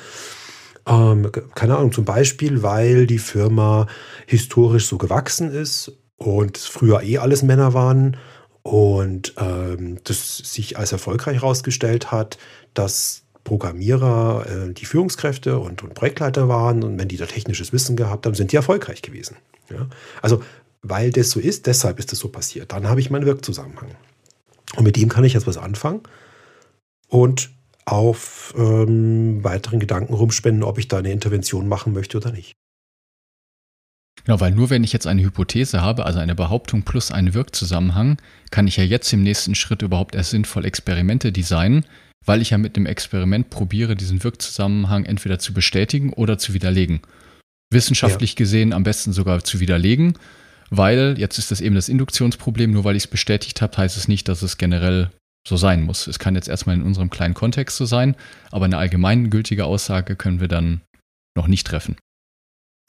Ähm, 0.87 1.31
keine 1.53 1.77
Ahnung, 1.77 1.91
zum 1.91 2.05
Beispiel, 2.05 2.63
weil 2.63 3.05
die 3.05 3.19
Firma 3.19 3.85
historisch 4.25 4.87
so 4.87 4.97
gewachsen 4.97 5.51
ist 5.51 5.91
und 6.21 6.57
früher 6.57 7.01
eh 7.01 7.17
alles 7.17 7.41
Männer 7.41 7.73
waren 7.73 8.17
und 8.61 9.33
ähm, 9.37 9.97
das 10.03 10.37
sich 10.37 10.77
als 10.77 10.91
erfolgreich 10.91 11.37
herausgestellt 11.37 12.11
hat, 12.11 12.37
dass 12.75 13.23
Programmierer 13.43 14.45
äh, 14.47 14.73
die 14.73 14.85
Führungskräfte 14.85 15.57
und, 15.57 15.81
und, 15.81 15.95
Projektleiter 15.95 16.47
waren 16.47 16.83
und 16.83 16.99
wenn 16.99 17.07
die 17.07 17.17
da 17.17 17.25
technisches 17.25 17.73
Wissen 17.73 17.95
gehabt 17.95 18.25
haben, 18.25 18.35
sind 18.35 18.51
die 18.51 18.55
erfolgreich 18.55 19.01
gewesen. 19.01 19.37
Ja? 19.69 19.87
Also 20.21 20.43
weil 20.83 21.11
das 21.11 21.31
so 21.31 21.39
ist, 21.39 21.67
deshalb 21.67 21.99
ist 21.99 22.11
das 22.11 22.19
so 22.19 22.29
passiert. 22.29 22.71
Dann 22.71 22.87
habe 22.87 22.99
ich 22.99 23.09
meinen 23.09 23.25
Wirkzusammenhang. 23.25 23.89
Und 24.75 24.83
mit 24.83 24.95
dem 24.95 25.09
kann 25.09 25.23
ich 25.23 25.33
jetzt 25.33 25.47
was 25.47 25.57
anfangen 25.57 26.01
und 27.07 27.51
auf 27.85 28.53
ähm, 28.57 29.43
weiteren 29.43 29.79
Gedanken 29.79 30.13
rumspenden, 30.13 30.63
ob 30.63 30.77
ich 30.77 30.87
da 30.87 30.99
eine 30.99 31.11
Intervention 31.11 31.67
machen 31.67 31.93
möchte 31.93 32.17
oder 32.17 32.31
nicht. 32.31 32.53
Genau, 34.25 34.39
weil 34.39 34.51
nur 34.51 34.69
wenn 34.69 34.83
ich 34.83 34.93
jetzt 34.93 35.07
eine 35.07 35.23
Hypothese 35.23 35.81
habe, 35.81 36.05
also 36.05 36.19
eine 36.19 36.35
Behauptung 36.35 36.83
plus 36.83 37.11
einen 37.11 37.33
Wirkzusammenhang, 37.33 38.17
kann 38.51 38.67
ich 38.67 38.77
ja 38.77 38.83
jetzt 38.83 39.11
im 39.13 39.23
nächsten 39.23 39.55
Schritt 39.55 39.81
überhaupt 39.81 40.15
erst 40.15 40.31
sinnvoll 40.31 40.65
Experimente 40.65 41.31
designen, 41.31 41.85
weil 42.25 42.41
ich 42.41 42.51
ja 42.51 42.57
mit 42.57 42.75
dem 42.75 42.85
Experiment 42.85 43.49
probiere, 43.49 43.95
diesen 43.95 44.23
Wirkzusammenhang 44.23 45.05
entweder 45.05 45.39
zu 45.39 45.53
bestätigen 45.53 46.13
oder 46.13 46.37
zu 46.37 46.53
widerlegen. 46.53 47.01
Wissenschaftlich 47.71 48.31
ja. 48.31 48.35
gesehen 48.35 48.73
am 48.73 48.83
besten 48.83 49.13
sogar 49.13 49.43
zu 49.43 49.59
widerlegen, 49.59 50.17
weil 50.69 51.15
jetzt 51.17 51.37
ist 51.37 51.51
das 51.51 51.61
eben 51.61 51.75
das 51.75 51.89
Induktionsproblem, 51.89 52.71
nur 52.71 52.83
weil 52.83 52.95
ich 52.95 53.03
es 53.03 53.09
bestätigt 53.09 53.61
habe, 53.61 53.77
heißt 53.77 53.97
es 53.97 54.07
nicht, 54.07 54.27
dass 54.27 54.41
es 54.41 54.57
generell 54.57 55.09
so 55.47 55.57
sein 55.57 55.83
muss. 55.83 56.05
Es 56.05 56.19
kann 56.19 56.35
jetzt 56.35 56.47
erstmal 56.47 56.75
in 56.75 56.83
unserem 56.83 57.09
kleinen 57.09 57.33
Kontext 57.33 57.77
so 57.77 57.85
sein, 57.85 58.15
aber 58.51 58.65
eine 58.65 58.77
allgemeingültige 58.77 59.65
Aussage 59.65 60.15
können 60.15 60.39
wir 60.39 60.47
dann 60.47 60.81
noch 61.35 61.47
nicht 61.47 61.65
treffen. 61.65 61.95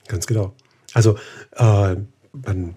Ganz 0.09 0.27
genau. 0.27 0.55
Also 0.95 1.17
äh, 1.57 1.97
man 2.33 2.75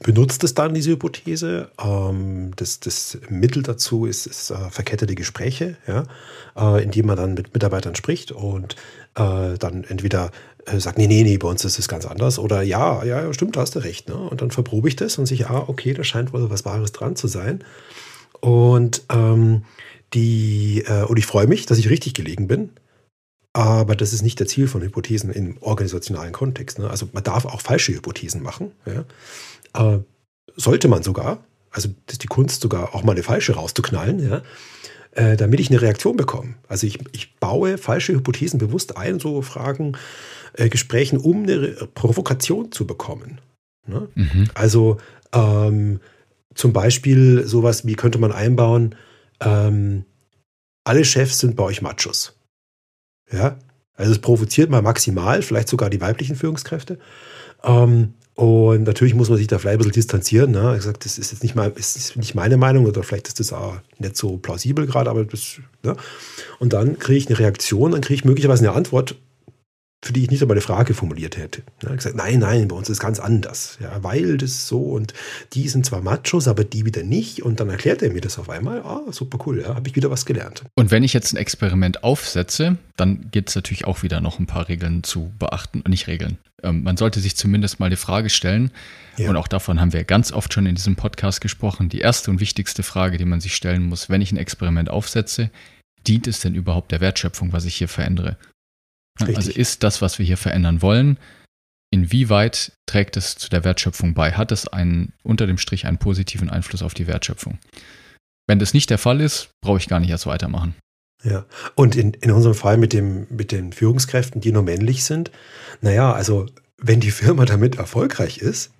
benutzt 0.00 0.42
es 0.42 0.54
dann, 0.54 0.74
diese 0.74 0.90
Hypothese. 0.90 1.70
Ähm, 1.82 2.52
das, 2.56 2.80
das, 2.80 3.18
Mittel 3.28 3.62
dazu 3.62 4.06
ist, 4.06 4.26
ist 4.26 4.50
äh, 4.50 4.70
verkettete 4.70 5.14
Gespräche, 5.14 5.76
ja, 5.86 6.04
äh, 6.56 6.82
indem 6.82 7.06
man 7.06 7.16
dann 7.16 7.34
mit 7.34 7.54
Mitarbeitern 7.54 7.94
spricht 7.94 8.32
und 8.32 8.74
äh, 9.14 9.56
dann 9.58 9.84
entweder 9.84 10.32
äh, 10.66 10.80
sagt, 10.80 10.98
nee, 10.98 11.06
nee, 11.06 11.22
nee, 11.22 11.38
bei 11.38 11.48
uns 11.48 11.64
ist 11.64 11.78
es 11.78 11.86
ganz 11.86 12.04
anders 12.04 12.38
oder 12.38 12.62
ja, 12.62 13.04
ja, 13.04 13.32
stimmt, 13.32 13.56
da 13.56 13.60
hast 13.60 13.76
du 13.76 13.78
recht. 13.78 14.08
Ne? 14.08 14.16
Und 14.16 14.42
dann 14.42 14.50
verprobe 14.50 14.88
ich 14.88 14.96
das 14.96 15.18
und 15.18 15.26
sehe, 15.26 15.48
ah, 15.48 15.64
okay, 15.68 15.94
da 15.94 16.02
scheint 16.02 16.32
wohl 16.32 16.50
was 16.50 16.64
Wahres 16.64 16.92
dran 16.92 17.14
zu 17.14 17.28
sein. 17.28 17.62
Und, 18.40 19.02
ähm, 19.10 19.62
die, 20.14 20.84
äh, 20.86 21.04
und 21.04 21.18
ich 21.18 21.26
freue 21.26 21.46
mich, 21.46 21.66
dass 21.66 21.78
ich 21.78 21.90
richtig 21.90 22.14
gelegen 22.14 22.46
bin. 22.46 22.70
Aber 23.56 23.96
das 23.96 24.12
ist 24.12 24.20
nicht 24.20 24.38
der 24.38 24.46
Ziel 24.46 24.68
von 24.68 24.82
Hypothesen 24.82 25.30
im 25.30 25.56
organisationalen 25.62 26.34
Kontext. 26.34 26.78
Ne? 26.78 26.90
Also 26.90 27.08
man 27.14 27.24
darf 27.24 27.46
auch 27.46 27.62
falsche 27.62 27.94
Hypothesen 27.94 28.42
machen. 28.42 28.72
Ja? 28.84 29.94
Äh, 29.94 30.00
sollte 30.56 30.88
man 30.88 31.02
sogar. 31.02 31.42
Also 31.70 31.88
das 32.04 32.16
ist 32.16 32.22
die 32.22 32.26
Kunst 32.26 32.60
sogar 32.60 32.94
auch 32.94 33.02
mal 33.02 33.12
eine 33.12 33.22
falsche 33.22 33.54
rauszuknallen, 33.54 34.18
ja? 34.28 34.42
Äh, 35.12 35.38
damit 35.38 35.60
ich 35.60 35.70
eine 35.70 35.80
Reaktion 35.80 36.18
bekomme. 36.18 36.56
Also 36.68 36.86
ich, 36.86 36.98
ich 37.12 37.36
baue 37.36 37.78
falsche 37.78 38.12
Hypothesen 38.12 38.58
bewusst 38.58 38.98
ein, 38.98 39.20
so 39.20 39.40
Fragen, 39.40 39.96
äh, 40.52 40.68
Gesprächen, 40.68 41.16
um 41.16 41.44
eine 41.44 41.88
Provokation 41.94 42.72
zu 42.72 42.86
bekommen. 42.86 43.40
Ne? 43.86 44.06
Mhm. 44.14 44.50
Also 44.52 44.98
ähm, 45.32 46.00
zum 46.54 46.74
Beispiel 46.74 47.46
sowas 47.46 47.86
wie 47.86 47.94
könnte 47.94 48.18
man 48.18 48.32
einbauen, 48.32 48.96
ähm, 49.40 50.04
alle 50.84 51.06
Chefs 51.06 51.38
sind 51.38 51.56
bei 51.56 51.64
euch 51.64 51.80
Machos. 51.80 52.35
Ja, 53.32 53.56
also 53.96 54.12
es 54.12 54.18
provoziert 54.18 54.70
mal 54.70 54.82
maximal, 54.82 55.42
vielleicht 55.42 55.68
sogar 55.68 55.90
die 55.90 56.00
weiblichen 56.00 56.36
Führungskräfte. 56.36 56.98
Ähm, 57.64 58.14
und 58.34 58.82
natürlich 58.82 59.14
muss 59.14 59.30
man 59.30 59.38
sich 59.38 59.46
da 59.46 59.58
vielleicht 59.58 59.76
ein 59.76 59.78
bisschen 59.78 59.92
distanzieren. 59.92 60.50
Ne? 60.50 60.72
Ich 60.72 60.80
gesagt, 60.80 61.06
das 61.06 61.16
ist 61.16 61.32
jetzt 61.32 61.42
nicht, 61.42 61.54
mal, 61.54 61.72
ist 61.74 62.16
nicht 62.16 62.34
meine 62.34 62.58
Meinung 62.58 62.84
oder 62.84 63.02
vielleicht 63.02 63.28
ist 63.28 63.40
das 63.40 63.52
auch 63.54 63.76
nicht 63.98 64.14
so 64.16 64.36
plausibel 64.36 64.86
gerade, 64.86 65.08
aber 65.08 65.24
das. 65.24 65.58
Ne? 65.82 65.96
Und 66.58 66.74
dann 66.74 66.98
kriege 66.98 67.18
ich 67.18 67.28
eine 67.28 67.38
Reaktion, 67.38 67.92
dann 67.92 68.02
kriege 68.02 68.16
ich 68.16 68.24
möglicherweise 68.26 68.68
eine 68.68 68.76
Antwort, 68.76 69.16
für 70.04 70.12
die 70.12 70.22
ich 70.22 70.30
nicht 70.30 70.42
einmal 70.42 70.54
eine 70.54 70.62
Frage 70.62 70.94
formuliert 70.94 71.36
hätte. 71.36 71.62
Hat 71.84 71.96
gesagt, 71.96 72.16
nein, 72.16 72.38
nein, 72.38 72.68
bei 72.68 72.76
uns 72.76 72.88
ist 72.88 72.98
es 72.98 73.00
ganz 73.00 73.18
anders. 73.18 73.78
Ja, 73.80 74.02
weil 74.04 74.36
das 74.36 74.68
so 74.68 74.80
und 74.80 75.14
die 75.52 75.68
sind 75.68 75.86
zwar 75.86 76.00
Machos, 76.02 76.48
aber 76.48 76.64
die 76.64 76.84
wieder 76.84 77.02
nicht. 77.02 77.42
Und 77.42 77.60
dann 77.60 77.70
erklärt 77.70 78.02
er 78.02 78.12
mir 78.12 78.20
das 78.20 78.38
auf 78.38 78.48
einmal. 78.48 78.82
Ah, 78.82 79.02
super 79.10 79.38
cool, 79.46 79.60
ja, 79.62 79.74
habe 79.74 79.88
ich 79.88 79.96
wieder 79.96 80.10
was 80.10 80.26
gelernt. 80.26 80.64
Und 80.74 80.90
wenn 80.90 81.02
ich 81.02 81.12
jetzt 81.12 81.32
ein 81.32 81.38
Experiment 81.38 82.04
aufsetze, 82.04 82.78
dann 82.96 83.30
gibt 83.30 83.48
es 83.48 83.54
natürlich 83.54 83.86
auch 83.86 84.02
wieder 84.02 84.20
noch 84.20 84.38
ein 84.38 84.46
paar 84.46 84.68
Regeln 84.68 85.02
zu 85.02 85.32
beachten. 85.38 85.82
Nicht 85.88 86.06
Regeln. 86.06 86.38
Ähm, 86.62 86.82
man 86.82 86.96
sollte 86.96 87.20
sich 87.20 87.36
zumindest 87.36 87.80
mal 87.80 87.90
die 87.90 87.96
Frage 87.96 88.30
stellen, 88.30 88.70
ja. 89.16 89.28
und 89.28 89.36
auch 89.36 89.48
davon 89.48 89.80
haben 89.80 89.92
wir 89.92 90.04
ganz 90.04 90.32
oft 90.32 90.52
schon 90.52 90.66
in 90.66 90.74
diesem 90.74 90.96
Podcast 90.96 91.40
gesprochen, 91.40 91.88
die 91.88 92.00
erste 92.00 92.30
und 92.30 92.40
wichtigste 92.40 92.82
Frage, 92.82 93.18
die 93.18 93.24
man 93.24 93.40
sich 93.40 93.56
stellen 93.56 93.84
muss, 93.84 94.08
wenn 94.08 94.20
ich 94.20 94.32
ein 94.32 94.36
Experiment 94.36 94.90
aufsetze, 94.90 95.50
dient 96.06 96.26
es 96.26 96.40
denn 96.40 96.54
überhaupt 96.54 96.92
der 96.92 97.00
Wertschöpfung, 97.00 97.52
was 97.52 97.64
ich 97.64 97.76
hier 97.76 97.88
verändere? 97.88 98.36
Richtig. 99.20 99.36
Also 99.36 99.50
ist 99.50 99.82
das, 99.82 100.02
was 100.02 100.18
wir 100.18 100.26
hier 100.26 100.36
verändern 100.36 100.82
wollen, 100.82 101.18
inwieweit 101.90 102.72
trägt 102.86 103.16
es 103.16 103.36
zu 103.36 103.48
der 103.48 103.64
Wertschöpfung 103.64 104.14
bei? 104.14 104.32
Hat 104.32 104.52
es 104.52 104.68
einen, 104.68 105.12
unter 105.22 105.46
dem 105.46 105.58
Strich 105.58 105.86
einen 105.86 105.98
positiven 105.98 106.50
Einfluss 106.50 106.82
auf 106.82 106.94
die 106.94 107.06
Wertschöpfung? 107.06 107.58
Wenn 108.46 108.58
das 108.58 108.74
nicht 108.74 108.90
der 108.90 108.98
Fall 108.98 109.20
ist, 109.20 109.50
brauche 109.60 109.78
ich 109.78 109.88
gar 109.88 110.00
nicht 110.00 110.10
erst 110.10 110.26
weitermachen. 110.26 110.74
Ja, 111.24 111.46
und 111.74 111.96
in, 111.96 112.12
in 112.14 112.30
unserem 112.30 112.54
Fall 112.54 112.76
mit, 112.76 112.92
dem, 112.92 113.26
mit 113.30 113.50
den 113.50 113.72
Führungskräften, 113.72 114.40
die 114.40 114.52
nur 114.52 114.62
männlich 114.62 115.04
sind, 115.04 115.30
naja, 115.80 116.12
also 116.12 116.46
wenn 116.78 117.00
die 117.00 117.10
Firma 117.10 117.44
damit 117.46 117.76
erfolgreich 117.76 118.38
ist, 118.38 118.70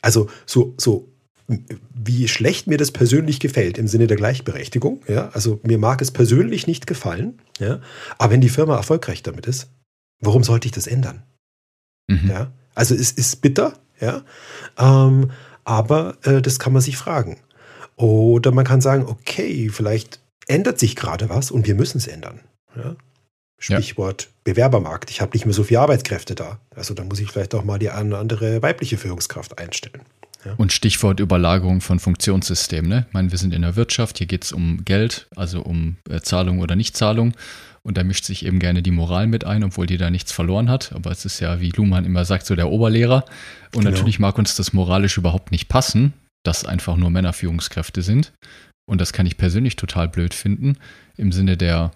also 0.00 0.28
so, 0.46 0.74
so 0.78 1.08
wie 1.94 2.28
schlecht 2.28 2.66
mir 2.66 2.78
das 2.78 2.92
persönlich 2.92 3.40
gefällt 3.40 3.76
im 3.76 3.88
Sinne 3.88 4.06
der 4.06 4.16
Gleichberechtigung, 4.16 5.02
ja, 5.06 5.28
also 5.28 5.60
mir 5.62 5.78
mag 5.78 6.00
es 6.00 6.10
persönlich 6.10 6.66
nicht 6.66 6.86
gefallen, 6.86 7.38
ja, 7.58 7.80
aber 8.18 8.32
wenn 8.32 8.40
die 8.40 8.48
Firma 8.48 8.76
erfolgreich 8.76 9.22
damit 9.22 9.46
ist, 9.46 9.68
Warum 10.22 10.44
sollte 10.44 10.66
ich 10.66 10.72
das 10.72 10.86
ändern? 10.86 11.22
Mhm. 12.08 12.30
Ja, 12.30 12.52
also 12.74 12.94
es 12.94 13.12
ist 13.12 13.42
bitter, 13.42 13.74
ja, 14.00 14.22
ähm, 14.78 15.30
aber 15.64 16.16
äh, 16.22 16.40
das 16.40 16.58
kann 16.58 16.72
man 16.72 16.82
sich 16.82 16.96
fragen. 16.96 17.38
Oder 17.96 18.52
man 18.52 18.64
kann 18.64 18.80
sagen, 18.80 19.04
okay, 19.06 19.68
vielleicht 19.68 20.20
ändert 20.48 20.78
sich 20.78 20.96
gerade 20.96 21.28
was 21.28 21.50
und 21.50 21.66
wir 21.66 21.74
müssen 21.74 21.98
es 21.98 22.06
ändern. 22.06 22.40
Ja? 22.74 22.96
Stichwort 23.58 24.22
ja. 24.24 24.28
Bewerbermarkt. 24.44 25.10
Ich 25.10 25.20
habe 25.20 25.32
nicht 25.34 25.44
mehr 25.44 25.54
so 25.54 25.62
viele 25.62 25.80
Arbeitskräfte 25.80 26.34
da. 26.34 26.58
Also 26.74 26.94
da 26.94 27.04
muss 27.04 27.20
ich 27.20 27.30
vielleicht 27.30 27.54
auch 27.54 27.64
mal 27.64 27.78
die 27.78 27.90
eine 27.90 28.08
oder 28.08 28.18
andere 28.18 28.62
weibliche 28.62 28.96
Führungskraft 28.96 29.58
einstellen. 29.58 30.02
Ja. 30.44 30.54
Und 30.56 30.72
Stichwort 30.72 31.20
Überlagerung 31.20 31.80
von 31.80 32.00
Funktionssystemen. 32.00 32.88
Ne? 32.88 33.04
Ich 33.06 33.12
meine, 33.12 33.30
wir 33.30 33.38
sind 33.38 33.54
in 33.54 33.62
der 33.62 33.76
Wirtschaft, 33.76 34.18
hier 34.18 34.26
geht 34.26 34.44
es 34.44 34.50
um 34.50 34.84
Geld, 34.84 35.28
also 35.36 35.62
um 35.62 35.96
äh, 36.10 36.20
Zahlung 36.20 36.58
oder 36.58 36.74
Nichtzahlung. 36.74 37.34
Und 37.84 37.96
da 37.96 38.04
mischt 38.04 38.24
sich 38.24 38.46
eben 38.46 38.60
gerne 38.60 38.82
die 38.82 38.92
Moral 38.92 39.26
mit 39.26 39.44
ein, 39.44 39.64
obwohl 39.64 39.86
die 39.86 39.96
da 39.96 40.10
nichts 40.10 40.30
verloren 40.30 40.70
hat. 40.70 40.92
Aber 40.92 41.10
es 41.10 41.24
ist 41.24 41.40
ja, 41.40 41.60
wie 41.60 41.70
Luhmann 41.70 42.04
immer 42.04 42.24
sagt, 42.24 42.46
so 42.46 42.54
der 42.54 42.70
Oberlehrer. 42.70 43.24
Und 43.74 43.84
genau. 43.84 43.90
natürlich 43.90 44.20
mag 44.20 44.38
uns 44.38 44.54
das 44.54 44.72
moralisch 44.72 45.18
überhaupt 45.18 45.50
nicht 45.50 45.68
passen, 45.68 46.12
dass 46.44 46.64
einfach 46.64 46.96
nur 46.96 47.10
Männer 47.10 47.32
Führungskräfte 47.32 48.02
sind. 48.02 48.32
Und 48.88 49.00
das 49.00 49.12
kann 49.12 49.26
ich 49.26 49.36
persönlich 49.36 49.76
total 49.76 50.08
blöd 50.08 50.32
finden. 50.34 50.76
Im 51.16 51.32
Sinne 51.32 51.56
der 51.56 51.92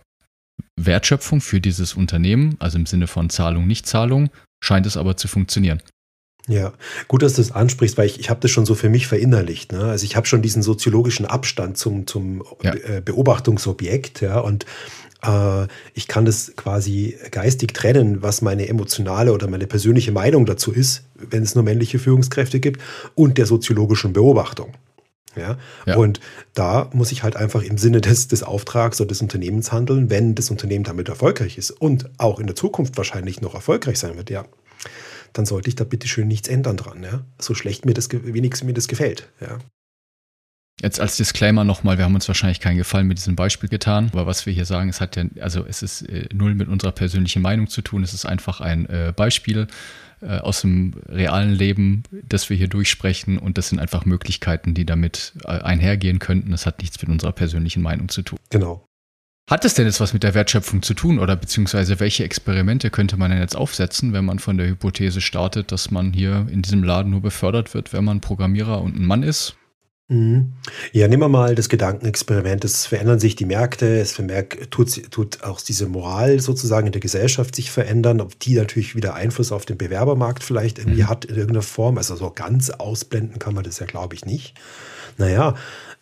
Wertschöpfung 0.81 1.41
für 1.41 1.61
dieses 1.61 1.95
Unternehmen, 1.95 2.57
also 2.59 2.79
im 2.79 2.87
Sinne 2.87 3.07
von 3.07 3.31
Zahlung, 3.31 3.67
Nichtzahlung, 3.67 4.31
scheint 4.63 4.87
es 4.87 4.97
aber 4.97 5.17
zu 5.17 5.29
funktionieren. 5.29 5.83
Ja, 6.49 6.73
gut, 7.09 7.23
dass 7.23 7.35
du 7.35 7.43
das 7.43 7.51
ansprichst, 7.51 7.99
weil 7.99 8.07
ich, 8.07 8.21
ich 8.21 8.31
habe 8.31 8.41
das 8.41 8.53
schon 8.53 8.67
so 8.67 8.77
für 8.77 8.89
mich 8.89 9.09
verinnerlicht. 9.09 9.73
Ne? 9.73 9.81
Also 9.81 10.05
ich 10.05 10.15
habe 10.15 10.27
schon 10.27 10.43
diesen 10.43 10.63
soziologischen 10.63 11.27
Abstand 11.27 11.77
zum, 11.77 12.07
zum 12.07 12.45
ja. 12.63 12.73
Äh, 12.73 13.03
Beobachtungsobjekt, 13.05 14.21
ja, 14.21 14.39
und 14.39 14.65
äh, 15.23 15.67
ich 15.95 16.09
kann 16.09 16.25
das 16.25 16.53
quasi 16.57 17.17
geistig 17.31 17.75
trennen, 17.75 18.23
was 18.23 18.43
meine 18.43 18.69
emotionale 18.69 19.33
oder 19.33 19.49
meine 19.49 19.67
persönliche 19.67 20.13
Meinung 20.13 20.47
dazu 20.47 20.73
ist, 20.73 21.05
wenn 21.15 21.43
es 21.43 21.55
nur 21.55 21.65
männliche 21.65 21.99
Führungskräfte 21.99 22.61
gibt, 22.61 22.81
und 23.15 23.39
der 23.39 23.47
soziologischen 23.47 24.13
Beobachtung. 24.13 24.73
Ja? 25.37 25.59
ja? 25.87 25.97
Und 25.97 26.21
da 26.55 26.91
muss 26.93 27.13
ich 27.13 27.23
halt 27.23 27.37
einfach 27.37 27.63
im 27.63 27.77
Sinne 27.79 28.01
des, 28.01 28.29
des 28.29 28.43
Auftrags 28.43 29.01
oder 29.01 29.09
des 29.09 29.21
Unternehmens 29.21 29.71
handeln, 29.71 30.09
wenn 30.11 30.35
das 30.35 30.51
Unternehmen 30.51 30.85
damit 30.85 31.09
erfolgreich 31.09 31.59
ist 31.59 31.71
und 31.71 32.09
auch 32.19 32.41
in 32.41 32.47
der 32.47 32.57
Zukunft 32.57 32.97
wahrscheinlich 32.97 33.41
noch 33.41 33.55
erfolgreich 33.55 33.99
sein 33.99 34.17
wird, 34.17 34.31
ja 34.31 34.47
dann 35.37 35.47
sollte 35.47 35.69
ich 35.69 35.77
da 35.77 35.85
bitte 35.85 36.09
schön 36.09 36.29
nichts 36.29 36.49
ändern 36.49 36.77
dran. 36.77 37.03
Ja? 37.03 37.25
So 37.39 37.55
schlecht 37.55 37.85
mir 37.85 37.95
das, 37.95 38.09
wenigstens 38.11 38.67
mir 38.67 38.73
das 38.73 38.89
gefällt. 38.89 39.29
Ja. 39.41 39.59
Jetzt 40.83 41.01
als 41.01 41.17
Disclaimer 41.17 41.65
nochmal, 41.65 41.97
wir 41.97 42.05
haben 42.05 42.15
uns 42.15 42.29
wahrscheinlich 42.29 42.61
keinen 42.61 42.77
Gefallen 42.77 43.07
mit 43.07 43.17
diesem 43.17 43.35
Beispiel 43.35 43.71
getan, 43.71 44.11
aber 44.13 44.27
was 44.27 44.45
wir 44.45 44.53
hier 44.53 44.67
sagen, 44.67 44.91
es 44.91 45.01
hat 45.01 45.17
ja, 45.17 45.25
also 45.41 45.65
es 45.67 45.83
ist 45.83 46.03
äh, 46.03 46.29
null 46.35 46.55
mit 46.55 46.69
unserer 46.69 46.93
persönlichen 46.93 47.41
Meinung 47.41 47.69
zu 47.69 47.81
tun, 47.81 48.03
es 48.03 48.13
ist 48.13 48.27
einfach 48.27 48.61
ein 48.61 48.87
äh, 48.87 49.15
Beispiel 49.17 49.69
äh, 50.21 50.39
aus 50.39 50.61
dem 50.61 50.93
realen 51.09 51.53
Leben, 51.53 52.03
das 52.29 52.51
wir 52.51 52.59
hier 52.59 52.69
durchsprechen 52.69 53.39
und 53.39 53.57
das 53.57 53.71
sind 53.71 53.79
einfach 53.79 54.05
Möglichkeiten, 54.05 54.75
die 54.75 54.85
damit 54.85 55.33
äh, 55.45 55.49
einhergehen 55.49 56.19
könnten. 56.19 56.51
Das 56.51 56.67
hat 56.67 56.81
nichts 56.81 57.01
mit 57.01 57.11
unserer 57.11 57.33
persönlichen 57.33 57.83
Meinung 57.83 58.11
zu 58.11 58.21
tun. 58.21 58.39
Genau. 58.51 58.87
Hat 59.49 59.65
es 59.65 59.75
denn 59.75 59.87
jetzt 59.87 60.01
was 60.01 60.13
mit 60.13 60.25
der 60.25 60.35
Wertschöpfung 60.35 60.83
zu 60.83 60.93
tun 60.93 61.21
oder 61.21 61.37
beziehungsweise 61.37 62.01
welche 62.01 62.25
Experimente 62.25 62.91
könnte 62.91 63.17
man 63.17 63.31
denn 63.31 63.41
jetzt 63.41 63.57
aufsetzen, 63.57 64.13
wenn 64.13 64.25
man 64.25 64.41
von 64.41 64.59
der 64.59 64.67
Hypothese 64.67 65.21
startet, 65.21 65.71
dass 65.71 65.91
man 65.91 66.13
hier 66.13 66.49
in 66.51 66.63
diesem 66.63 66.83
Laden 66.83 67.13
nur 67.13 67.23
befördert 67.23 67.73
wird, 67.73 67.93
wenn 67.93 68.05
man 68.05 68.21
Programmierer 68.21 68.83
und 68.83 68.97
ein 68.97 69.07
Mann 69.07 69.23
ist? 69.23 69.57
Mhm. 70.09 70.53
Ja, 70.93 71.09
nehmen 71.09 71.23
wir 71.23 71.29
mal 71.29 71.57
das 71.57 71.69
Gedankenexperiment. 71.69 72.65
Es 72.65 72.87
verändern 72.87 73.19
sich 73.19 73.35
die 73.35 73.45
Märkte, 73.45 73.99
es 73.99 74.13
vermerkt, 74.13 74.71
tut, 74.71 75.11
tut 75.11 75.43
auch 75.43 75.61
diese 75.61 75.89
Moral 75.89 76.39
sozusagen 76.39 76.87
in 76.87 76.93
der 76.93 77.01
Gesellschaft 77.01 77.57
sich 77.57 77.73
verändern, 77.73 78.21
ob 78.21 78.39
die 78.39 78.55
natürlich 78.55 78.95
wieder 78.95 79.15
Einfluss 79.15 79.51
auf 79.51 79.67
den 79.67 79.79
Bewerbermarkt 79.79 80.45
vielleicht 80.45 80.79
irgendwie 80.79 81.03
mhm. 81.03 81.09
hat 81.09 81.25
in 81.25 81.35
irgendeiner 81.35 81.63
Form. 81.63 81.99
Also 81.99 82.15
so 82.15 82.31
ganz 82.31 82.71
ausblenden 82.71 83.41
kann 83.41 83.55
man 83.55 83.65
das 83.65 83.81
ja, 83.81 83.87
glaube 83.87 84.15
ich, 84.15 84.25
nicht. 84.25 84.55
Naja, 85.19 85.55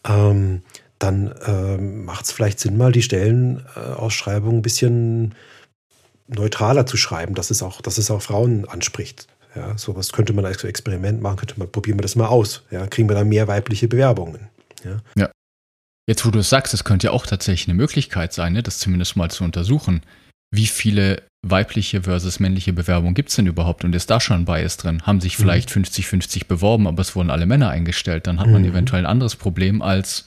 ähm, 0.06 0.62
dann 0.98 1.34
ähm, 1.46 2.04
macht 2.04 2.26
es 2.26 2.32
vielleicht 2.32 2.60
Sinn, 2.60 2.76
mal 2.76 2.92
die 2.92 3.02
Stellenausschreibung 3.02 4.58
ein 4.58 4.62
bisschen 4.62 5.34
neutraler 6.28 6.86
zu 6.86 6.96
schreiben, 6.96 7.34
dass 7.34 7.50
es 7.50 7.62
auch, 7.62 7.80
dass 7.80 7.98
es 7.98 8.10
auch 8.10 8.22
Frauen 8.22 8.66
anspricht. 8.68 9.28
Ja, 9.54 9.78
sowas 9.78 10.12
könnte 10.12 10.32
man 10.32 10.44
als 10.44 10.64
Experiment 10.64 11.22
machen, 11.22 11.36
könnte 11.36 11.58
man, 11.58 11.70
probieren 11.70 11.98
wir 11.98 12.02
das 12.02 12.16
mal 12.16 12.26
aus. 12.26 12.62
Ja, 12.70 12.86
kriegen 12.86 13.08
wir 13.08 13.14
da 13.14 13.24
mehr 13.24 13.46
weibliche 13.46 13.88
Bewerbungen. 13.88 14.48
Ja. 14.84 14.98
ja. 15.16 15.30
Jetzt, 16.08 16.26
wo 16.26 16.30
du 16.30 16.40
es 16.40 16.50
sagst, 16.50 16.74
es 16.74 16.84
könnte 16.84 17.06
ja 17.06 17.12
auch 17.12 17.24
tatsächlich 17.24 17.68
eine 17.68 17.76
Möglichkeit 17.76 18.32
sein, 18.32 18.52
ne, 18.52 18.62
das 18.62 18.78
zumindest 18.78 19.16
mal 19.16 19.30
zu 19.30 19.44
untersuchen. 19.44 20.02
Wie 20.54 20.66
viele 20.66 21.22
weibliche 21.46 22.02
versus 22.02 22.40
männliche 22.40 22.72
Bewerbungen 22.72 23.14
gibt 23.14 23.30
es 23.30 23.36
denn 23.36 23.46
überhaupt 23.46 23.84
und 23.84 23.94
ist 23.94 24.10
da 24.10 24.20
schon 24.20 24.40
ein 24.40 24.44
Bias 24.44 24.76
drin? 24.76 25.02
Haben 25.02 25.20
sich 25.20 25.38
mhm. 25.38 25.42
vielleicht 25.42 25.70
50-50 25.70 26.36
mhm. 26.36 26.48
beworben, 26.48 26.86
aber 26.86 27.00
es 27.00 27.16
wurden 27.16 27.30
alle 27.30 27.46
Männer 27.46 27.70
eingestellt, 27.70 28.26
dann 28.26 28.40
hat 28.40 28.48
man 28.48 28.62
mhm. 28.62 28.68
eventuell 28.68 29.02
ein 29.02 29.10
anderes 29.10 29.36
Problem 29.36 29.82
als 29.82 30.24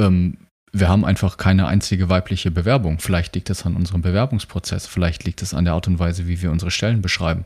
ähm, 0.00 0.36
wir 0.72 0.88
haben 0.88 1.04
einfach 1.04 1.36
keine 1.36 1.66
einzige 1.66 2.08
weibliche 2.08 2.50
Bewerbung. 2.50 2.98
Vielleicht 2.98 3.34
liegt 3.34 3.50
es 3.50 3.66
an 3.66 3.76
unserem 3.76 4.00
Bewerbungsprozess, 4.00 4.86
vielleicht 4.86 5.24
liegt 5.24 5.42
es 5.42 5.52
an 5.52 5.66
der 5.66 5.74
Art 5.74 5.86
und 5.86 5.98
Weise, 5.98 6.26
wie 6.26 6.40
wir 6.40 6.50
unsere 6.50 6.70
Stellen 6.70 7.02
beschreiben. 7.02 7.44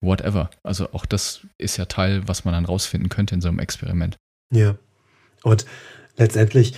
Whatever. 0.00 0.50
Also 0.62 0.92
auch 0.92 1.06
das 1.06 1.40
ist 1.58 1.76
ja 1.76 1.86
Teil, 1.86 2.26
was 2.28 2.44
man 2.44 2.54
dann 2.54 2.64
rausfinden 2.64 3.08
könnte 3.08 3.34
in 3.34 3.40
so 3.40 3.48
einem 3.48 3.58
Experiment. 3.58 4.16
Ja. 4.52 4.76
Und 5.42 5.66
letztendlich 6.16 6.74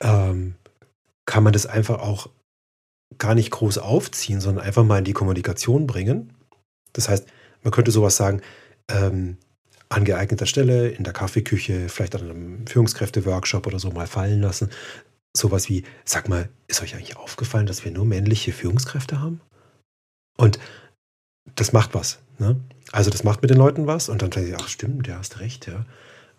ähm, 0.00 0.54
kann 1.26 1.44
man 1.44 1.52
das 1.52 1.66
einfach 1.66 2.00
auch 2.00 2.28
gar 3.18 3.34
nicht 3.34 3.50
groß 3.50 3.78
aufziehen, 3.78 4.40
sondern 4.40 4.64
einfach 4.64 4.84
mal 4.84 4.98
in 4.98 5.04
die 5.04 5.12
Kommunikation 5.12 5.86
bringen. 5.86 6.32
Das 6.92 7.08
heißt, 7.08 7.28
man 7.62 7.72
könnte 7.72 7.90
sowas 7.90 8.16
sagen, 8.16 8.42
ähm, 8.88 9.38
an 9.88 10.04
geeigneter 10.04 10.46
Stelle, 10.46 10.88
in 10.88 11.04
der 11.04 11.12
Kaffeeküche, 11.12 11.88
vielleicht 11.88 12.14
an 12.16 12.22
einem 12.22 12.66
Führungskräfte-Workshop 12.66 13.66
oder 13.66 13.78
so 13.78 13.90
mal 13.90 14.06
fallen 14.06 14.40
lassen. 14.40 14.70
Sowas 15.36 15.68
wie, 15.68 15.84
sag 16.04 16.28
mal, 16.28 16.48
ist 16.66 16.82
euch 16.82 16.94
eigentlich 16.94 17.16
aufgefallen, 17.16 17.66
dass 17.66 17.84
wir 17.84 17.92
nur 17.92 18.04
männliche 18.04 18.52
Führungskräfte 18.52 19.20
haben? 19.20 19.40
Und 20.36 20.58
das 21.54 21.72
macht 21.72 21.94
was. 21.94 22.18
Ne? 22.38 22.60
Also 22.92 23.10
das 23.10 23.24
macht 23.24 23.42
mit 23.42 23.50
den 23.50 23.58
Leuten 23.58 23.86
was 23.86 24.08
und 24.08 24.22
dann 24.22 24.30
denke 24.30 24.50
ich, 24.50 24.56
ach 24.56 24.68
stimmt, 24.68 25.06
ja, 25.06 25.18
hast 25.18 25.40
recht, 25.40 25.66
ja. 25.66 25.84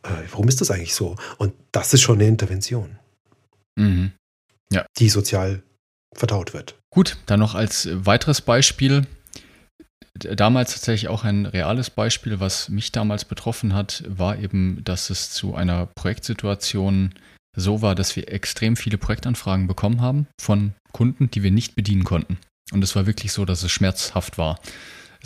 Äh, 0.04 0.28
warum 0.30 0.47
ist 0.47 0.62
das 0.62 0.71
eigentlich 0.71 0.93
so? 0.93 1.15
Und 1.38 1.54
das 1.71 1.93
ist 1.93 2.01
schon 2.01 2.15
eine 2.15 2.28
Intervention. 2.28 2.97
Mhm. 3.75 4.12
Ja. 4.71 4.86
Die 4.97 5.10
sozial 5.10 5.63
verdaut 6.13 6.54
wird. 6.54 6.75
Gut, 6.89 7.17
dann 7.25 7.39
noch 7.39 7.56
als 7.56 7.89
weiteres 7.91 8.41
Beispiel 8.41 9.06
damals 10.17 10.73
tatsächlich 10.73 11.10
auch 11.10 11.23
ein 11.23 11.45
reales 11.45 11.89
Beispiel, 11.89 12.39
was 12.39 12.69
mich 12.69 12.91
damals 12.91 13.25
betroffen 13.25 13.73
hat, 13.73 14.04
war 14.08 14.38
eben, 14.38 14.82
dass 14.84 15.10
es 15.10 15.32
zu 15.32 15.56
einer 15.56 15.88
Projektsituation 15.88 17.13
so 17.56 17.82
war, 17.82 17.95
dass 17.95 18.15
wir 18.15 18.32
extrem 18.32 18.75
viele 18.75 18.97
Projektanfragen 18.97 19.67
bekommen 19.67 20.01
haben 20.01 20.28
von 20.39 20.73
Kunden, 20.91 21.30
die 21.32 21.43
wir 21.43 21.51
nicht 21.51 21.75
bedienen 21.75 22.04
konnten. 22.04 22.38
Und 22.71 22.84
es 22.84 22.95
war 22.95 23.06
wirklich 23.06 23.32
so, 23.32 23.45
dass 23.45 23.63
es 23.63 23.71
schmerzhaft 23.71 24.38
war. 24.38 24.60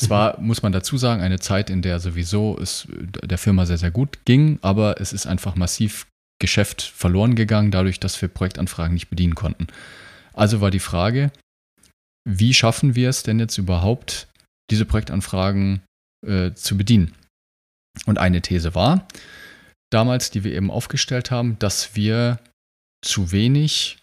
Es 0.01 0.09
war, 0.09 0.39
muss 0.39 0.61
man 0.61 0.71
dazu 0.71 0.97
sagen, 0.97 1.21
eine 1.21 1.39
Zeit, 1.39 1.69
in 1.69 1.81
der 1.81 1.99
sowieso 1.99 2.57
es 2.57 2.87
der 3.23 3.37
Firma 3.37 3.65
sehr, 3.65 3.77
sehr 3.77 3.91
gut 3.91 4.19
ging, 4.25 4.57
aber 4.61 5.01
es 5.01 5.11
ist 5.11 5.27
einfach 5.27 5.55
massiv 5.55 6.07
Geschäft 6.41 6.81
verloren 6.81 7.35
gegangen, 7.35 7.69
dadurch, 7.69 7.99
dass 7.99 8.21
wir 8.21 8.29
Projektanfragen 8.29 8.93
nicht 8.93 9.09
bedienen 9.09 9.35
konnten. 9.35 9.67
Also 10.33 10.61
war 10.61 10.71
die 10.71 10.79
Frage, 10.79 11.31
wie 12.25 12.53
schaffen 12.53 12.95
wir 12.95 13.09
es 13.09 13.23
denn 13.23 13.39
jetzt 13.39 13.57
überhaupt, 13.57 14.29
diese 14.71 14.85
Projektanfragen 14.85 15.81
äh, 16.25 16.53
zu 16.53 16.77
bedienen. 16.77 17.13
Und 18.05 18.19
eine 18.19 18.41
These 18.41 18.75
war 18.75 19.05
damals, 19.91 20.31
die 20.31 20.45
wir 20.45 20.53
eben 20.53 20.71
aufgestellt 20.71 21.29
haben, 21.29 21.59
dass 21.59 21.95
wir 21.95 22.39
zu 23.03 23.31
wenig 23.33 23.97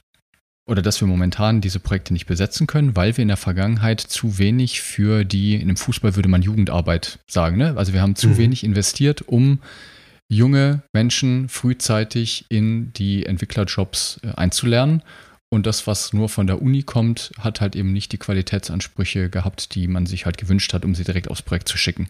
oder 0.69 0.83
dass 0.83 1.01
wir 1.01 1.09
momentan 1.09 1.61
diese 1.61 1.81
Projekte 1.81 2.13
nicht 2.13 2.27
besetzen 2.27 2.67
können, 2.67 2.97
weil 2.97 3.17
wir 3.17 3.23
in 3.23 3.29
der 3.29 3.37
Vergangenheit 3.37 4.01
zu 4.01 4.39
wenig 4.39 4.81
für 4.81 5.25
die, 5.25 5.55
in 5.55 5.69
dem 5.69 5.77
Fußball 5.77 6.17
würde 6.17 6.29
man 6.29 6.43
Jugendarbeit 6.43 7.21
sagen, 7.29 7.57
ne? 7.57 7.75
also 7.77 7.93
wir 7.93 8.03
haben 8.03 8.17
zu 8.17 8.29
mhm. 8.29 8.39
wenig 8.39 8.65
investiert, 8.65 9.23
um 9.23 9.61
junge 10.29 10.83
Menschen 10.93 11.49
frühzeitig 11.49 12.47
in 12.49 12.93
die 12.95 13.25
Entwicklerjobs 13.27 14.21
äh, 14.25 14.33
einzulernen 14.35 15.03
und 15.49 15.67
das, 15.67 15.87
was 15.87 16.13
nur 16.13 16.29
von 16.29 16.47
der 16.47 16.61
Uni 16.61 16.83
kommt, 16.83 17.31
hat 17.39 17.61
halt 17.61 17.77
eben 17.77 17.93
nicht 17.93 18.13
die 18.13 18.19
Qualitätsansprüche 18.19 19.31
gehabt, 19.31 19.75
die 19.75 19.87
man 19.87 20.07
sich 20.07 20.27
halt 20.27 20.39
gewünscht 20.39 20.73
hat, 20.75 20.85
um 20.85 20.95
sie 20.95 21.05
direkt 21.05 21.31
aufs 21.31 21.43
Projekt 21.43 21.69
zu 21.69 21.79
schicken. 21.79 22.09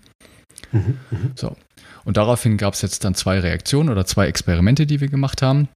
Mhm, 0.73 0.99
mh. 1.11 1.19
So. 1.35 1.57
Und 2.05 2.17
daraufhin 2.17 2.57
gab 2.57 2.75
es 2.75 2.83
jetzt 2.83 3.05
dann 3.05 3.15
zwei 3.15 3.39
Reaktionen 3.41 3.91
oder 3.91 4.07
zwei 4.07 4.27
Experimente, 4.27 4.87
die 4.87 5.01
wir 5.01 5.09
gemacht 5.09 5.43
haben. 5.43 5.69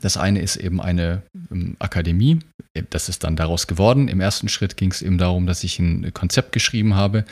Das 0.00 0.16
eine 0.16 0.40
ist 0.40 0.56
eben 0.56 0.80
eine 0.80 1.22
ähm, 1.50 1.76
Akademie. 1.78 2.40
Das 2.90 3.08
ist 3.08 3.24
dann 3.24 3.36
daraus 3.36 3.66
geworden. 3.66 4.08
Im 4.08 4.20
ersten 4.20 4.48
Schritt 4.48 4.76
ging 4.76 4.90
es 4.90 5.02
eben 5.02 5.18
darum, 5.18 5.46
dass 5.46 5.64
ich 5.64 5.78
ein 5.78 6.12
Konzept 6.14 6.52
geschrieben 6.52 6.94
habe, 6.94 7.24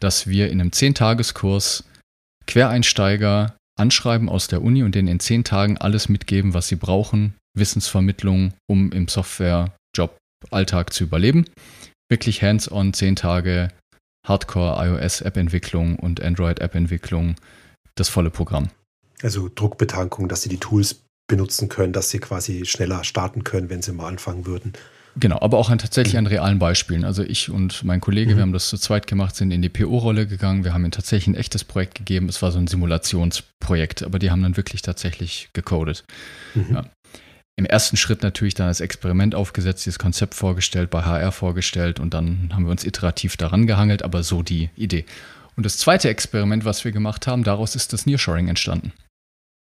dass 0.00 0.26
wir 0.26 0.50
in 0.50 0.60
einem 0.60 0.72
Zehntageskurs 0.72 1.84
Quereinsteiger 2.46 3.56
anschreiben 3.78 4.28
aus 4.28 4.48
der 4.48 4.62
Uni 4.62 4.82
und 4.82 4.94
denen 4.94 5.08
in 5.08 5.20
zehn 5.20 5.44
Tagen 5.44 5.78
alles 5.78 6.08
mitgeben, 6.08 6.54
was 6.54 6.68
sie 6.68 6.76
brauchen, 6.76 7.34
Wissensvermittlung, 7.54 8.52
um 8.66 8.92
im 8.92 9.08
Software-Job-Alltag 9.08 10.92
zu 10.92 11.04
überleben. 11.04 11.46
Wirklich 12.10 12.42
hands-on, 12.42 12.92
zehn 12.92 13.16
Tage 13.16 13.68
Hardcore 14.26 14.84
iOS-App-Entwicklung 14.86 15.96
und 15.96 16.20
Android-App-Entwicklung, 16.20 17.36
das 17.94 18.08
volle 18.08 18.30
Programm. 18.30 18.68
Also 19.22 19.48
Druckbetankung, 19.52 20.28
dass 20.28 20.42
sie 20.42 20.48
die 20.48 20.58
Tools 20.58 21.02
benutzen 21.32 21.70
können, 21.70 21.94
dass 21.94 22.10
sie 22.10 22.18
quasi 22.18 22.66
schneller 22.66 23.04
starten 23.04 23.42
können, 23.42 23.70
wenn 23.70 23.80
sie 23.80 23.94
mal 23.94 24.06
anfangen 24.06 24.44
würden. 24.44 24.74
Genau, 25.16 25.40
aber 25.40 25.56
auch 25.56 25.70
an, 25.70 25.78
tatsächlich 25.78 26.18
an 26.18 26.26
realen 26.26 26.58
Beispielen. 26.58 27.04
Also 27.04 27.22
ich 27.22 27.48
und 27.48 27.84
mein 27.84 28.02
Kollege, 28.02 28.32
mhm. 28.32 28.36
wir 28.36 28.42
haben 28.42 28.52
das 28.52 28.68
zu 28.68 28.76
zweit 28.76 29.06
gemacht, 29.06 29.34
sind 29.34 29.50
in 29.50 29.62
die 29.62 29.70
PO-Rolle 29.70 30.26
gegangen. 30.26 30.62
Wir 30.62 30.74
haben 30.74 30.82
ihnen 30.82 30.90
tatsächlich 30.90 31.28
ein 31.28 31.40
echtes 31.40 31.64
Projekt 31.64 31.94
gegeben. 31.94 32.28
Es 32.28 32.42
war 32.42 32.52
so 32.52 32.58
ein 32.58 32.66
Simulationsprojekt, 32.66 34.02
aber 34.02 34.18
die 34.18 34.30
haben 34.30 34.42
dann 34.42 34.58
wirklich 34.58 34.82
tatsächlich 34.82 35.48
gecodet. 35.54 36.04
Mhm. 36.54 36.74
Ja 36.74 36.84
im 37.56 37.66
ersten 37.66 37.96
Schritt 37.96 38.22
natürlich 38.22 38.54
dann 38.54 38.68
das 38.68 38.80
Experiment 38.80 39.34
aufgesetzt, 39.34 39.84
dieses 39.84 39.98
Konzept 39.98 40.34
vorgestellt, 40.34 40.90
bei 40.90 41.02
HR 41.02 41.32
vorgestellt 41.32 42.00
und 42.00 42.14
dann 42.14 42.50
haben 42.52 42.64
wir 42.64 42.70
uns 42.70 42.84
iterativ 42.84 43.36
daran 43.36 43.66
gehangelt, 43.66 44.02
aber 44.02 44.22
so 44.22 44.42
die 44.42 44.70
Idee. 44.74 45.04
Und 45.54 45.66
das 45.66 45.76
zweite 45.76 46.08
Experiment, 46.08 46.64
was 46.64 46.84
wir 46.84 46.92
gemacht 46.92 47.26
haben, 47.26 47.44
daraus 47.44 47.76
ist 47.76 47.92
das 47.92 48.06
Nearshoring 48.06 48.48
entstanden. 48.48 48.92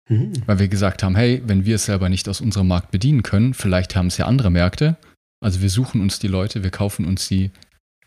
Mhm. 0.09 0.33
Weil 0.47 0.59
wir 0.59 0.69
gesagt 0.69 1.03
haben, 1.03 1.17
hey, 1.17 1.43
wenn 1.47 1.65
wir 1.65 1.77
es 1.77 1.87
selber 1.87 2.09
nicht 2.09 2.29
aus 2.29 2.41
unserem 2.41 2.69
Markt 2.69 2.91
bedienen 2.91 3.23
können, 3.23 3.55
vielleicht 3.55 3.97
haben 3.97 4.07
es 4.07 4.19
ja 4.19 4.27
andere 4.27 4.51
Märkte. 4.51 4.97
Also 5.41 5.61
wir 5.61 5.71
suchen 5.71 6.01
uns 6.01 6.19
die 6.19 6.29
Leute, 6.29 6.63
wir 6.63 6.71
kaufen 6.71 7.05
uns 7.05 7.29
die, 7.29 7.51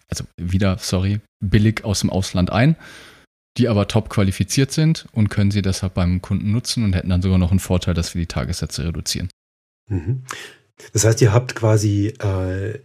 also 0.07 0.23
wieder, 0.37 0.77
sorry, 0.79 1.19
billig 1.43 1.83
aus 1.83 2.01
dem 2.01 2.09
Ausland 2.09 2.51
ein 2.51 2.75
die 3.59 3.67
aber 3.67 3.87
top 3.87 4.09
qualifiziert 4.09 4.71
sind 4.71 5.07
und 5.11 5.29
können 5.29 5.51
sie 5.51 5.61
deshalb 5.61 5.93
beim 5.93 6.21
Kunden 6.21 6.51
nutzen 6.51 6.83
und 6.83 6.93
hätten 6.93 7.09
dann 7.09 7.21
sogar 7.21 7.37
noch 7.37 7.51
einen 7.51 7.59
Vorteil, 7.59 7.93
dass 7.93 8.15
wir 8.15 8.21
die 8.21 8.27
Tagessätze 8.27 8.85
reduzieren. 8.85 9.29
Mhm. 9.89 10.23
Das 10.93 11.03
heißt, 11.03 11.21
ihr 11.21 11.33
habt 11.33 11.55
quasi 11.55 12.13
äh, 12.21 12.69
äh, 12.69 12.79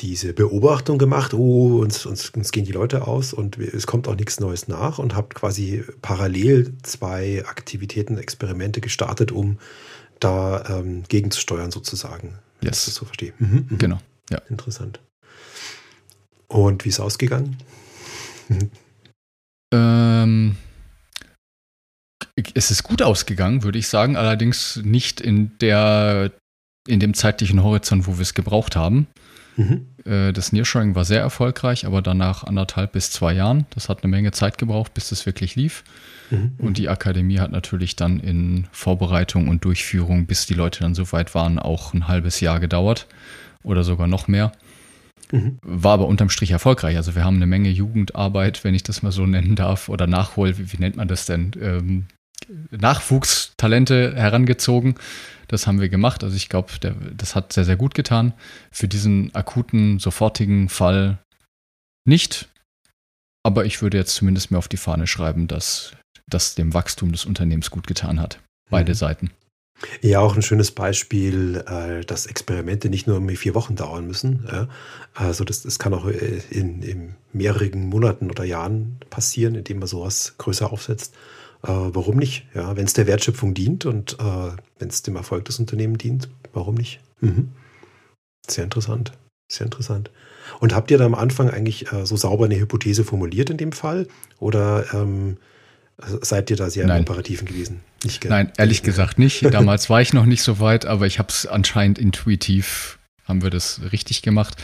diese 0.00 0.32
Beobachtung 0.32 0.98
gemacht, 0.98 1.32
oh, 1.32 1.80
uns, 1.80 2.04
uns, 2.04 2.30
uns 2.30 2.52
gehen 2.52 2.64
die 2.64 2.72
Leute 2.72 3.06
aus 3.06 3.32
und 3.32 3.56
es 3.58 3.86
kommt 3.86 4.08
auch 4.08 4.16
nichts 4.16 4.40
Neues 4.40 4.68
nach 4.68 4.98
und 4.98 5.14
habt 5.14 5.34
quasi 5.34 5.84
parallel 6.02 6.74
zwei 6.82 7.44
Aktivitäten, 7.46 8.18
Experimente 8.18 8.80
gestartet, 8.80 9.32
um 9.32 9.58
da 10.18 10.80
ähm, 10.80 11.04
gegenzusteuern 11.08 11.70
sozusagen. 11.70 12.38
Yes. 12.62 12.70
Das 12.70 12.88
ist 12.88 12.94
so 12.96 13.04
verstehe. 13.06 13.32
Mhm, 13.38 13.66
mh. 13.70 13.76
Genau. 13.78 13.98
Ja. 14.30 14.42
Interessant. 14.50 15.00
Und 16.48 16.84
wie 16.84 16.88
ist 16.88 16.96
es 16.96 17.00
ausgegangen? 17.00 17.56
ähm, 19.72 20.56
es 22.54 22.70
ist 22.70 22.82
gut 22.82 23.02
ausgegangen, 23.02 23.62
würde 23.62 23.78
ich 23.78 23.88
sagen, 23.88 24.16
allerdings 24.16 24.80
nicht 24.82 25.20
in 25.20 25.56
der 25.58 26.32
in 26.90 27.00
dem 27.00 27.14
zeitlichen 27.14 27.62
Horizont, 27.62 28.06
wo 28.06 28.16
wir 28.16 28.22
es 28.22 28.34
gebraucht 28.34 28.76
haben. 28.76 29.06
Mhm. 29.56 29.86
Äh, 30.04 30.32
das 30.32 30.52
Nearshoring 30.52 30.94
war 30.94 31.04
sehr 31.04 31.20
erfolgreich, 31.20 31.86
aber 31.86 32.02
danach 32.02 32.44
anderthalb 32.44 32.92
bis 32.92 33.10
zwei 33.10 33.32
Jahren. 33.32 33.66
Das 33.70 33.88
hat 33.88 34.02
eine 34.02 34.10
Menge 34.10 34.32
Zeit 34.32 34.58
gebraucht, 34.58 34.94
bis 34.94 35.10
das 35.10 35.26
wirklich 35.26 35.56
lief. 35.56 35.84
Mhm. 36.30 36.52
Und 36.58 36.78
die 36.78 36.88
Akademie 36.88 37.38
hat 37.38 37.52
natürlich 37.52 37.96
dann 37.96 38.20
in 38.20 38.66
Vorbereitung 38.72 39.48
und 39.48 39.64
Durchführung, 39.64 40.26
bis 40.26 40.46
die 40.46 40.54
Leute 40.54 40.80
dann 40.80 40.94
so 40.94 41.10
weit 41.12 41.34
waren, 41.34 41.58
auch 41.58 41.94
ein 41.94 42.08
halbes 42.08 42.40
Jahr 42.40 42.60
gedauert 42.60 43.06
oder 43.62 43.84
sogar 43.84 44.06
noch 44.06 44.28
mehr. 44.28 44.52
Mhm. 45.32 45.58
War 45.62 45.94
aber 45.94 46.06
unterm 46.06 46.30
Strich 46.30 46.50
erfolgreich. 46.50 46.96
Also 46.96 47.14
wir 47.14 47.24
haben 47.24 47.36
eine 47.36 47.46
Menge 47.46 47.70
Jugendarbeit, 47.70 48.64
wenn 48.64 48.74
ich 48.74 48.82
das 48.82 49.02
mal 49.02 49.12
so 49.12 49.26
nennen 49.26 49.54
darf, 49.54 49.88
oder 49.88 50.06
Nachhol, 50.06 50.58
wie, 50.58 50.72
wie 50.72 50.78
nennt 50.78 50.96
man 50.96 51.08
das 51.08 51.26
denn? 51.26 51.52
Ähm, 51.60 52.06
Nachwuchstalente 52.70 54.14
herangezogen. 54.14 54.94
Das 55.48 55.66
haben 55.66 55.80
wir 55.80 55.88
gemacht. 55.88 56.22
Also 56.22 56.36
ich 56.36 56.48
glaube, 56.48 56.72
das 57.16 57.34
hat 57.34 57.52
sehr, 57.52 57.64
sehr 57.64 57.76
gut 57.76 57.94
getan. 57.94 58.34
Für 58.70 58.88
diesen 58.88 59.34
akuten, 59.34 59.98
sofortigen 59.98 60.68
Fall 60.68 61.18
nicht. 62.04 62.48
Aber 63.42 63.64
ich 63.64 63.82
würde 63.82 63.98
jetzt 63.98 64.14
zumindest 64.14 64.50
mir 64.50 64.58
auf 64.58 64.68
die 64.68 64.76
Fahne 64.76 65.06
schreiben, 65.06 65.48
dass 65.48 65.92
das 66.28 66.54
dem 66.54 66.74
Wachstum 66.74 67.12
des 67.12 67.24
Unternehmens 67.24 67.70
gut 67.70 67.86
getan 67.86 68.20
hat. 68.20 68.38
Beide 68.70 68.92
mhm. 68.92 68.96
Seiten. 68.96 69.30
Ja, 70.02 70.20
auch 70.20 70.36
ein 70.36 70.42
schönes 70.42 70.72
Beispiel, 70.72 71.64
äh, 71.66 72.04
dass 72.04 72.26
Experimente 72.26 72.90
nicht 72.90 73.06
nur 73.06 73.16
irgendwie 73.16 73.36
vier 73.36 73.54
Wochen 73.54 73.76
dauern 73.76 74.06
müssen. 74.06 74.46
Also 75.14 75.44
das, 75.44 75.62
das 75.62 75.78
kann 75.78 75.94
auch 75.94 76.06
äh, 76.06 76.42
in, 76.50 76.82
in 76.82 77.14
mehreren 77.32 77.88
Monaten 77.88 78.30
oder 78.30 78.44
Jahren 78.44 78.98
passieren, 79.08 79.54
indem 79.54 79.78
man 79.78 79.88
sowas 79.88 80.34
größer 80.38 80.70
aufsetzt. 80.70 81.14
Äh, 81.62 81.68
warum 81.68 82.16
nicht? 82.16 82.46
Ja, 82.54 82.76
wenn 82.76 82.86
es 82.86 82.94
der 82.94 83.06
Wertschöpfung 83.06 83.54
dient 83.54 83.86
und 83.86 84.14
äh, 84.18 84.52
wenn 84.78 84.88
es 84.88 85.02
dem 85.02 85.16
Erfolg 85.16 85.44
des 85.44 85.58
Unternehmens 85.58 85.98
dient, 85.98 86.28
warum 86.52 86.74
nicht? 86.74 87.00
Mhm. 87.20 87.50
Sehr 88.46 88.64
interessant. 88.64 89.12
Sehr 89.50 89.66
interessant. 89.66 90.10
Und 90.60 90.74
habt 90.74 90.90
ihr 90.90 90.98
da 90.98 91.04
am 91.04 91.14
Anfang 91.14 91.50
eigentlich 91.50 91.92
äh, 91.92 92.06
so 92.06 92.16
sauber 92.16 92.46
eine 92.46 92.58
Hypothese 92.58 93.04
formuliert 93.04 93.50
in 93.50 93.56
dem 93.56 93.72
Fall? 93.72 94.06
Oder 94.38 94.86
ähm, 94.94 95.36
seid 96.22 96.50
ihr 96.50 96.56
da 96.56 96.70
sehr 96.70 96.86
Nein. 96.86 97.02
Operativen 97.02 97.46
gewesen? 97.46 97.80
Nicht 98.04 98.24
Nein, 98.24 98.52
ehrlich 98.56 98.82
gesagt 98.82 99.18
nicht. 99.18 99.44
Damals 99.52 99.90
war 99.90 100.00
ich 100.00 100.12
noch 100.12 100.26
nicht 100.26 100.42
so 100.42 100.60
weit, 100.60 100.86
aber 100.86 101.06
ich 101.06 101.18
habe 101.18 101.28
es 101.28 101.46
anscheinend 101.46 101.98
intuitiv, 101.98 102.98
haben 103.24 103.42
wir 103.42 103.50
das 103.50 103.80
richtig 103.92 104.22
gemacht. 104.22 104.56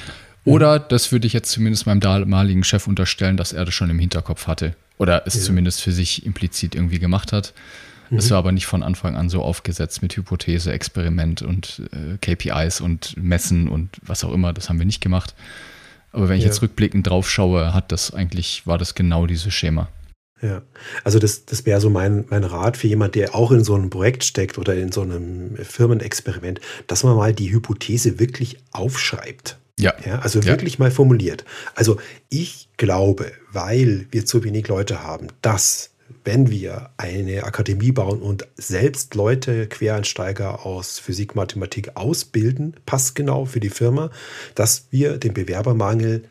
Oder 0.45 0.79
das 0.79 1.11
würde 1.11 1.27
ich 1.27 1.33
jetzt 1.33 1.51
zumindest 1.51 1.87
meinem 1.87 2.01
damaligen 2.01 2.63
Chef 2.63 2.87
unterstellen, 2.87 3.37
dass 3.37 3.53
er 3.53 3.65
das 3.65 3.75
schon 3.75 3.91
im 3.91 3.99
Hinterkopf 3.99 4.47
hatte. 4.47 4.77
Oder 4.99 5.27
es 5.27 5.35
ja. 5.35 5.43
zumindest 5.43 5.83
für 5.83 5.93
sich 5.93 6.25
implizit 6.25 6.75
irgendwie 6.75 6.99
gemacht 6.99 7.33
hat. 7.33 7.53
Mhm. 8.11 8.19
Es 8.19 8.31
war 8.31 8.39
aber 8.39 8.53
nicht 8.53 8.67
von 8.67 8.83
Anfang 8.83 9.17
an 9.17 9.29
so 9.29 9.43
aufgesetzt 9.43 10.03
mit 10.03 10.17
Hypothese, 10.17 10.73
Experiment 10.73 11.43
und 11.43 11.83
äh, 11.93 12.19
KPIs 12.19 12.81
und 12.81 13.17
Messen 13.17 13.69
und 13.69 13.91
was 14.03 14.25
auch 14.25 14.33
immer. 14.33 14.53
Das 14.53 14.69
haben 14.69 14.79
wir 14.79 14.87
nicht 14.87 15.01
gemacht. 15.01 15.35
Aber 16.13 16.29
wenn 16.29 16.37
ich 16.37 16.45
ja. 16.45 16.49
jetzt 16.49 16.63
rückblickend 16.63 17.09
drauf 17.09 17.29
schaue, 17.29 17.75
hat 17.75 17.93
das 17.93 18.15
eigentlich, 18.15 18.67
war 18.67 18.79
das 18.79 18.95
genau 18.95 19.27
dieses 19.27 19.53
Schema. 19.53 19.89
Ja, 20.43 20.63
also 21.03 21.19
das, 21.19 21.47
das 21.47 21.65
wäre 21.65 21.81
so 21.81 21.89
mein, 21.89 22.27
mein 22.29 22.45
Rat 22.45 22.77
für 22.77 22.87
jemand, 22.87 23.15
der 23.15 23.35
auch 23.35 23.53
in 23.53 23.65
so 23.65 23.75
einem 23.75 23.89
Projekt 23.89 24.23
steckt 24.25 24.59
oder 24.59 24.75
in 24.75 24.93
so 24.93 25.01
einem 25.01 25.57
Firmenexperiment, 25.57 26.61
dass 26.87 27.05
man 27.05 27.17
mal 27.17 27.33
die 27.33 27.51
Hypothese 27.51 28.19
wirklich 28.19 28.59
aufschreibt. 28.71 29.59
Ja. 29.79 29.95
ja 30.05 30.19
also 30.21 30.45
wirklich 30.45 30.75
ja. 30.75 30.85
mal 30.85 30.91
formuliert. 30.91 31.45
Also 31.75 31.99
ich 32.29 32.69
glaube, 32.77 33.33
weil 33.53 34.07
wir 34.11 34.25
zu 34.27 34.45
wenig 34.45 34.69
Leute 34.69 35.03
haben, 35.03 35.29
dass 35.43 35.91
wenn 36.25 36.51
wir 36.51 36.91
eine 36.97 37.45
Akademie 37.45 37.93
bauen 37.93 38.21
und 38.21 38.47
selbst 38.57 39.15
Leute, 39.15 39.69
Quereinsteiger 39.69 40.67
aus 40.67 40.99
Physik, 40.99 41.35
Mathematik 41.35 41.97
ausbilden, 41.97 42.77
passt 42.85 43.15
genau 43.15 43.45
für 43.45 43.61
die 43.61 43.71
Firma, 43.71 44.11
dass 44.55 44.87
wir 44.91 45.19
den 45.19 45.35
Bewerbermangel 45.35 46.25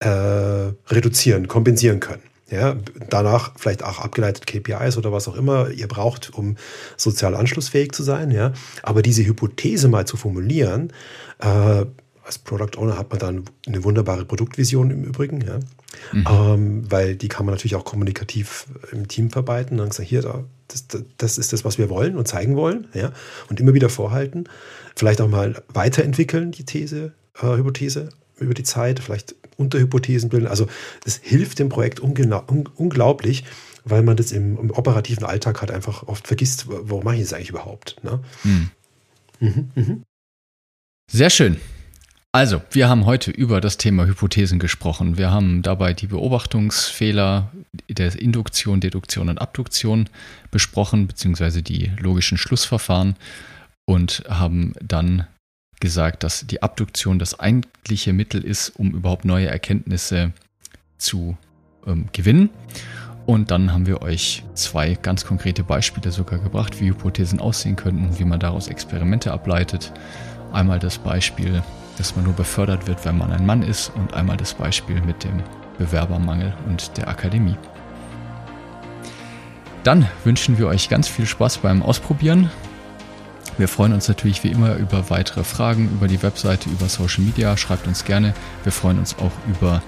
äh, 0.00 0.08
reduzieren, 0.08 1.48
kompensieren 1.48 2.00
können. 2.00 2.22
Ja, 2.50 2.76
danach 3.10 3.52
vielleicht 3.58 3.84
auch 3.84 3.98
abgeleitet 3.98 4.46
KPIs 4.46 4.96
oder 4.96 5.12
was 5.12 5.28
auch 5.28 5.36
immer 5.36 5.68
ihr 5.68 5.86
braucht, 5.86 6.32
um 6.32 6.56
sozial 6.96 7.34
anschlussfähig 7.34 7.92
zu 7.92 8.02
sein. 8.02 8.30
Ja, 8.30 8.52
aber 8.82 9.02
diese 9.02 9.24
Hypothese 9.24 9.88
mal 9.88 10.06
zu 10.06 10.16
formulieren, 10.16 10.92
äh, 11.40 11.84
als 12.28 12.38
Product 12.38 12.76
Owner 12.76 12.98
hat 12.98 13.08
man 13.10 13.18
dann 13.18 13.44
eine 13.66 13.82
wunderbare 13.84 14.26
Produktvision 14.26 14.90
im 14.90 15.02
Übrigen, 15.02 15.40
ja. 15.40 15.60
Mhm. 16.12 16.26
Ähm, 16.28 16.90
weil 16.90 17.16
die 17.16 17.28
kann 17.28 17.46
man 17.46 17.54
natürlich 17.54 17.74
auch 17.74 17.86
kommunikativ 17.86 18.66
im 18.92 19.08
Team 19.08 19.30
verarbeiten. 19.30 19.72
Und 19.72 19.78
dann 19.78 19.88
gesagt, 19.88 20.08
hier, 20.08 20.44
das, 20.68 20.86
das 21.16 21.38
ist 21.38 21.54
das, 21.54 21.64
was 21.64 21.78
wir 21.78 21.88
wollen 21.88 22.16
und 22.16 22.28
zeigen 22.28 22.54
wollen, 22.54 22.86
ja. 22.92 23.12
Und 23.48 23.60
immer 23.60 23.72
wieder 23.72 23.88
vorhalten. 23.88 24.44
Vielleicht 24.94 25.22
auch 25.22 25.28
mal 25.28 25.62
weiterentwickeln, 25.72 26.52
die 26.52 26.64
These, 26.64 27.14
äh, 27.40 27.46
Hypothese 27.46 28.10
über 28.38 28.52
die 28.52 28.62
Zeit, 28.62 29.00
vielleicht 29.00 29.34
Unterhypothesen 29.56 30.28
bilden. 30.28 30.48
Also 30.48 30.66
es 31.06 31.18
hilft 31.22 31.58
dem 31.58 31.70
Projekt 31.70 31.98
un 31.98 32.14
unglaublich, 32.76 33.44
weil 33.84 34.02
man 34.02 34.18
das 34.18 34.32
im, 34.32 34.58
im, 34.58 34.70
operativen 34.70 35.24
Alltag 35.24 35.62
halt 35.62 35.70
einfach 35.70 36.02
oft 36.06 36.26
vergisst, 36.26 36.66
warum 36.68 37.04
mache 37.04 37.16
ich 37.16 37.22
das 37.22 37.32
eigentlich 37.32 37.50
überhaupt. 37.50 37.96
Ne? 38.04 38.20
Mhm. 38.44 38.70
Mhm, 39.40 39.70
mh. 39.74 39.96
Sehr 41.10 41.30
schön. 41.30 41.56
Also, 42.32 42.60
wir 42.70 42.90
haben 42.90 43.06
heute 43.06 43.30
über 43.30 43.62
das 43.62 43.78
Thema 43.78 44.04
Hypothesen 44.04 44.58
gesprochen. 44.58 45.16
Wir 45.16 45.30
haben 45.30 45.62
dabei 45.62 45.94
die 45.94 46.08
Beobachtungsfehler 46.08 47.50
der 47.88 48.20
Induktion, 48.20 48.80
Deduktion 48.80 49.30
und 49.30 49.40
Abduktion 49.40 50.10
besprochen, 50.50 51.06
beziehungsweise 51.06 51.62
die 51.62 51.90
logischen 51.98 52.36
Schlussverfahren 52.36 53.16
und 53.86 54.24
haben 54.28 54.74
dann 54.82 55.26
gesagt, 55.80 56.22
dass 56.22 56.46
die 56.46 56.62
Abduktion 56.62 57.18
das 57.18 57.40
eigentliche 57.40 58.12
Mittel 58.12 58.44
ist, 58.44 58.70
um 58.70 58.90
überhaupt 58.90 59.24
neue 59.24 59.46
Erkenntnisse 59.46 60.32
zu 60.98 61.38
ähm, 61.86 62.08
gewinnen. 62.12 62.50
Und 63.24 63.50
dann 63.50 63.72
haben 63.72 63.86
wir 63.86 64.02
euch 64.02 64.44
zwei 64.54 64.94
ganz 64.94 65.24
konkrete 65.24 65.62
Beispiele 65.62 66.12
sogar 66.12 66.38
gebracht, 66.38 66.78
wie 66.80 66.88
Hypothesen 66.88 67.40
aussehen 67.40 67.76
könnten 67.76 68.04
und 68.06 68.18
wie 68.18 68.24
man 68.24 68.40
daraus 68.40 68.68
Experimente 68.68 69.32
ableitet. 69.32 69.92
Einmal 70.52 70.78
das 70.78 70.98
Beispiel 70.98 71.62
dass 71.98 72.16
man 72.16 72.24
nur 72.24 72.34
befördert 72.34 72.86
wird, 72.86 73.04
wenn 73.04 73.18
man 73.18 73.32
ein 73.32 73.44
Mann 73.44 73.62
ist 73.62 73.92
und 73.94 74.14
einmal 74.14 74.36
das 74.36 74.54
Beispiel 74.54 75.00
mit 75.00 75.24
dem 75.24 75.42
Bewerbermangel 75.78 76.54
und 76.66 76.96
der 76.96 77.08
Akademie. 77.08 77.56
Dann 79.84 80.06
wünschen 80.24 80.58
wir 80.58 80.66
euch 80.66 80.88
ganz 80.88 81.08
viel 81.08 81.26
Spaß 81.26 81.58
beim 81.58 81.82
Ausprobieren. 81.82 82.50
Wir 83.56 83.68
freuen 83.68 83.92
uns 83.92 84.06
natürlich 84.06 84.44
wie 84.44 84.50
immer 84.50 84.76
über 84.76 85.10
weitere 85.10 85.44
Fragen 85.44 85.90
über 85.90 86.06
die 86.08 86.22
Webseite, 86.22 86.68
über 86.68 86.88
Social 86.88 87.24
Media. 87.24 87.56
Schreibt 87.56 87.86
uns 87.86 88.04
gerne. 88.04 88.34
Wir 88.62 88.72
freuen 88.72 88.98
uns 88.98 89.16
auch 89.18 89.32
über 89.48 89.82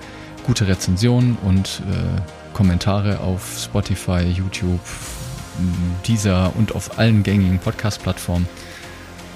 gute 0.47 0.67
Rezensionen 0.67 1.37
und 1.45 1.83
äh, 1.91 2.55
Kommentare 2.55 3.21
auf 3.21 3.61
Spotify, 3.63 4.23
YouTube, 4.23 4.81
Deezer 6.07 6.53
und 6.57 6.75
auf 6.75 6.99
allen 6.99 7.23
gängigen 7.23 7.59
Podcast-Plattformen. 7.59 8.49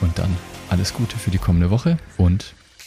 Und 0.01 0.19
dann 0.19 0.35
alles 0.71 0.95
Gute 0.95 1.17
für 1.17 1.31
die 1.31 1.39
kommende 1.39 1.71
Woche 1.71 1.99
und 2.17 2.55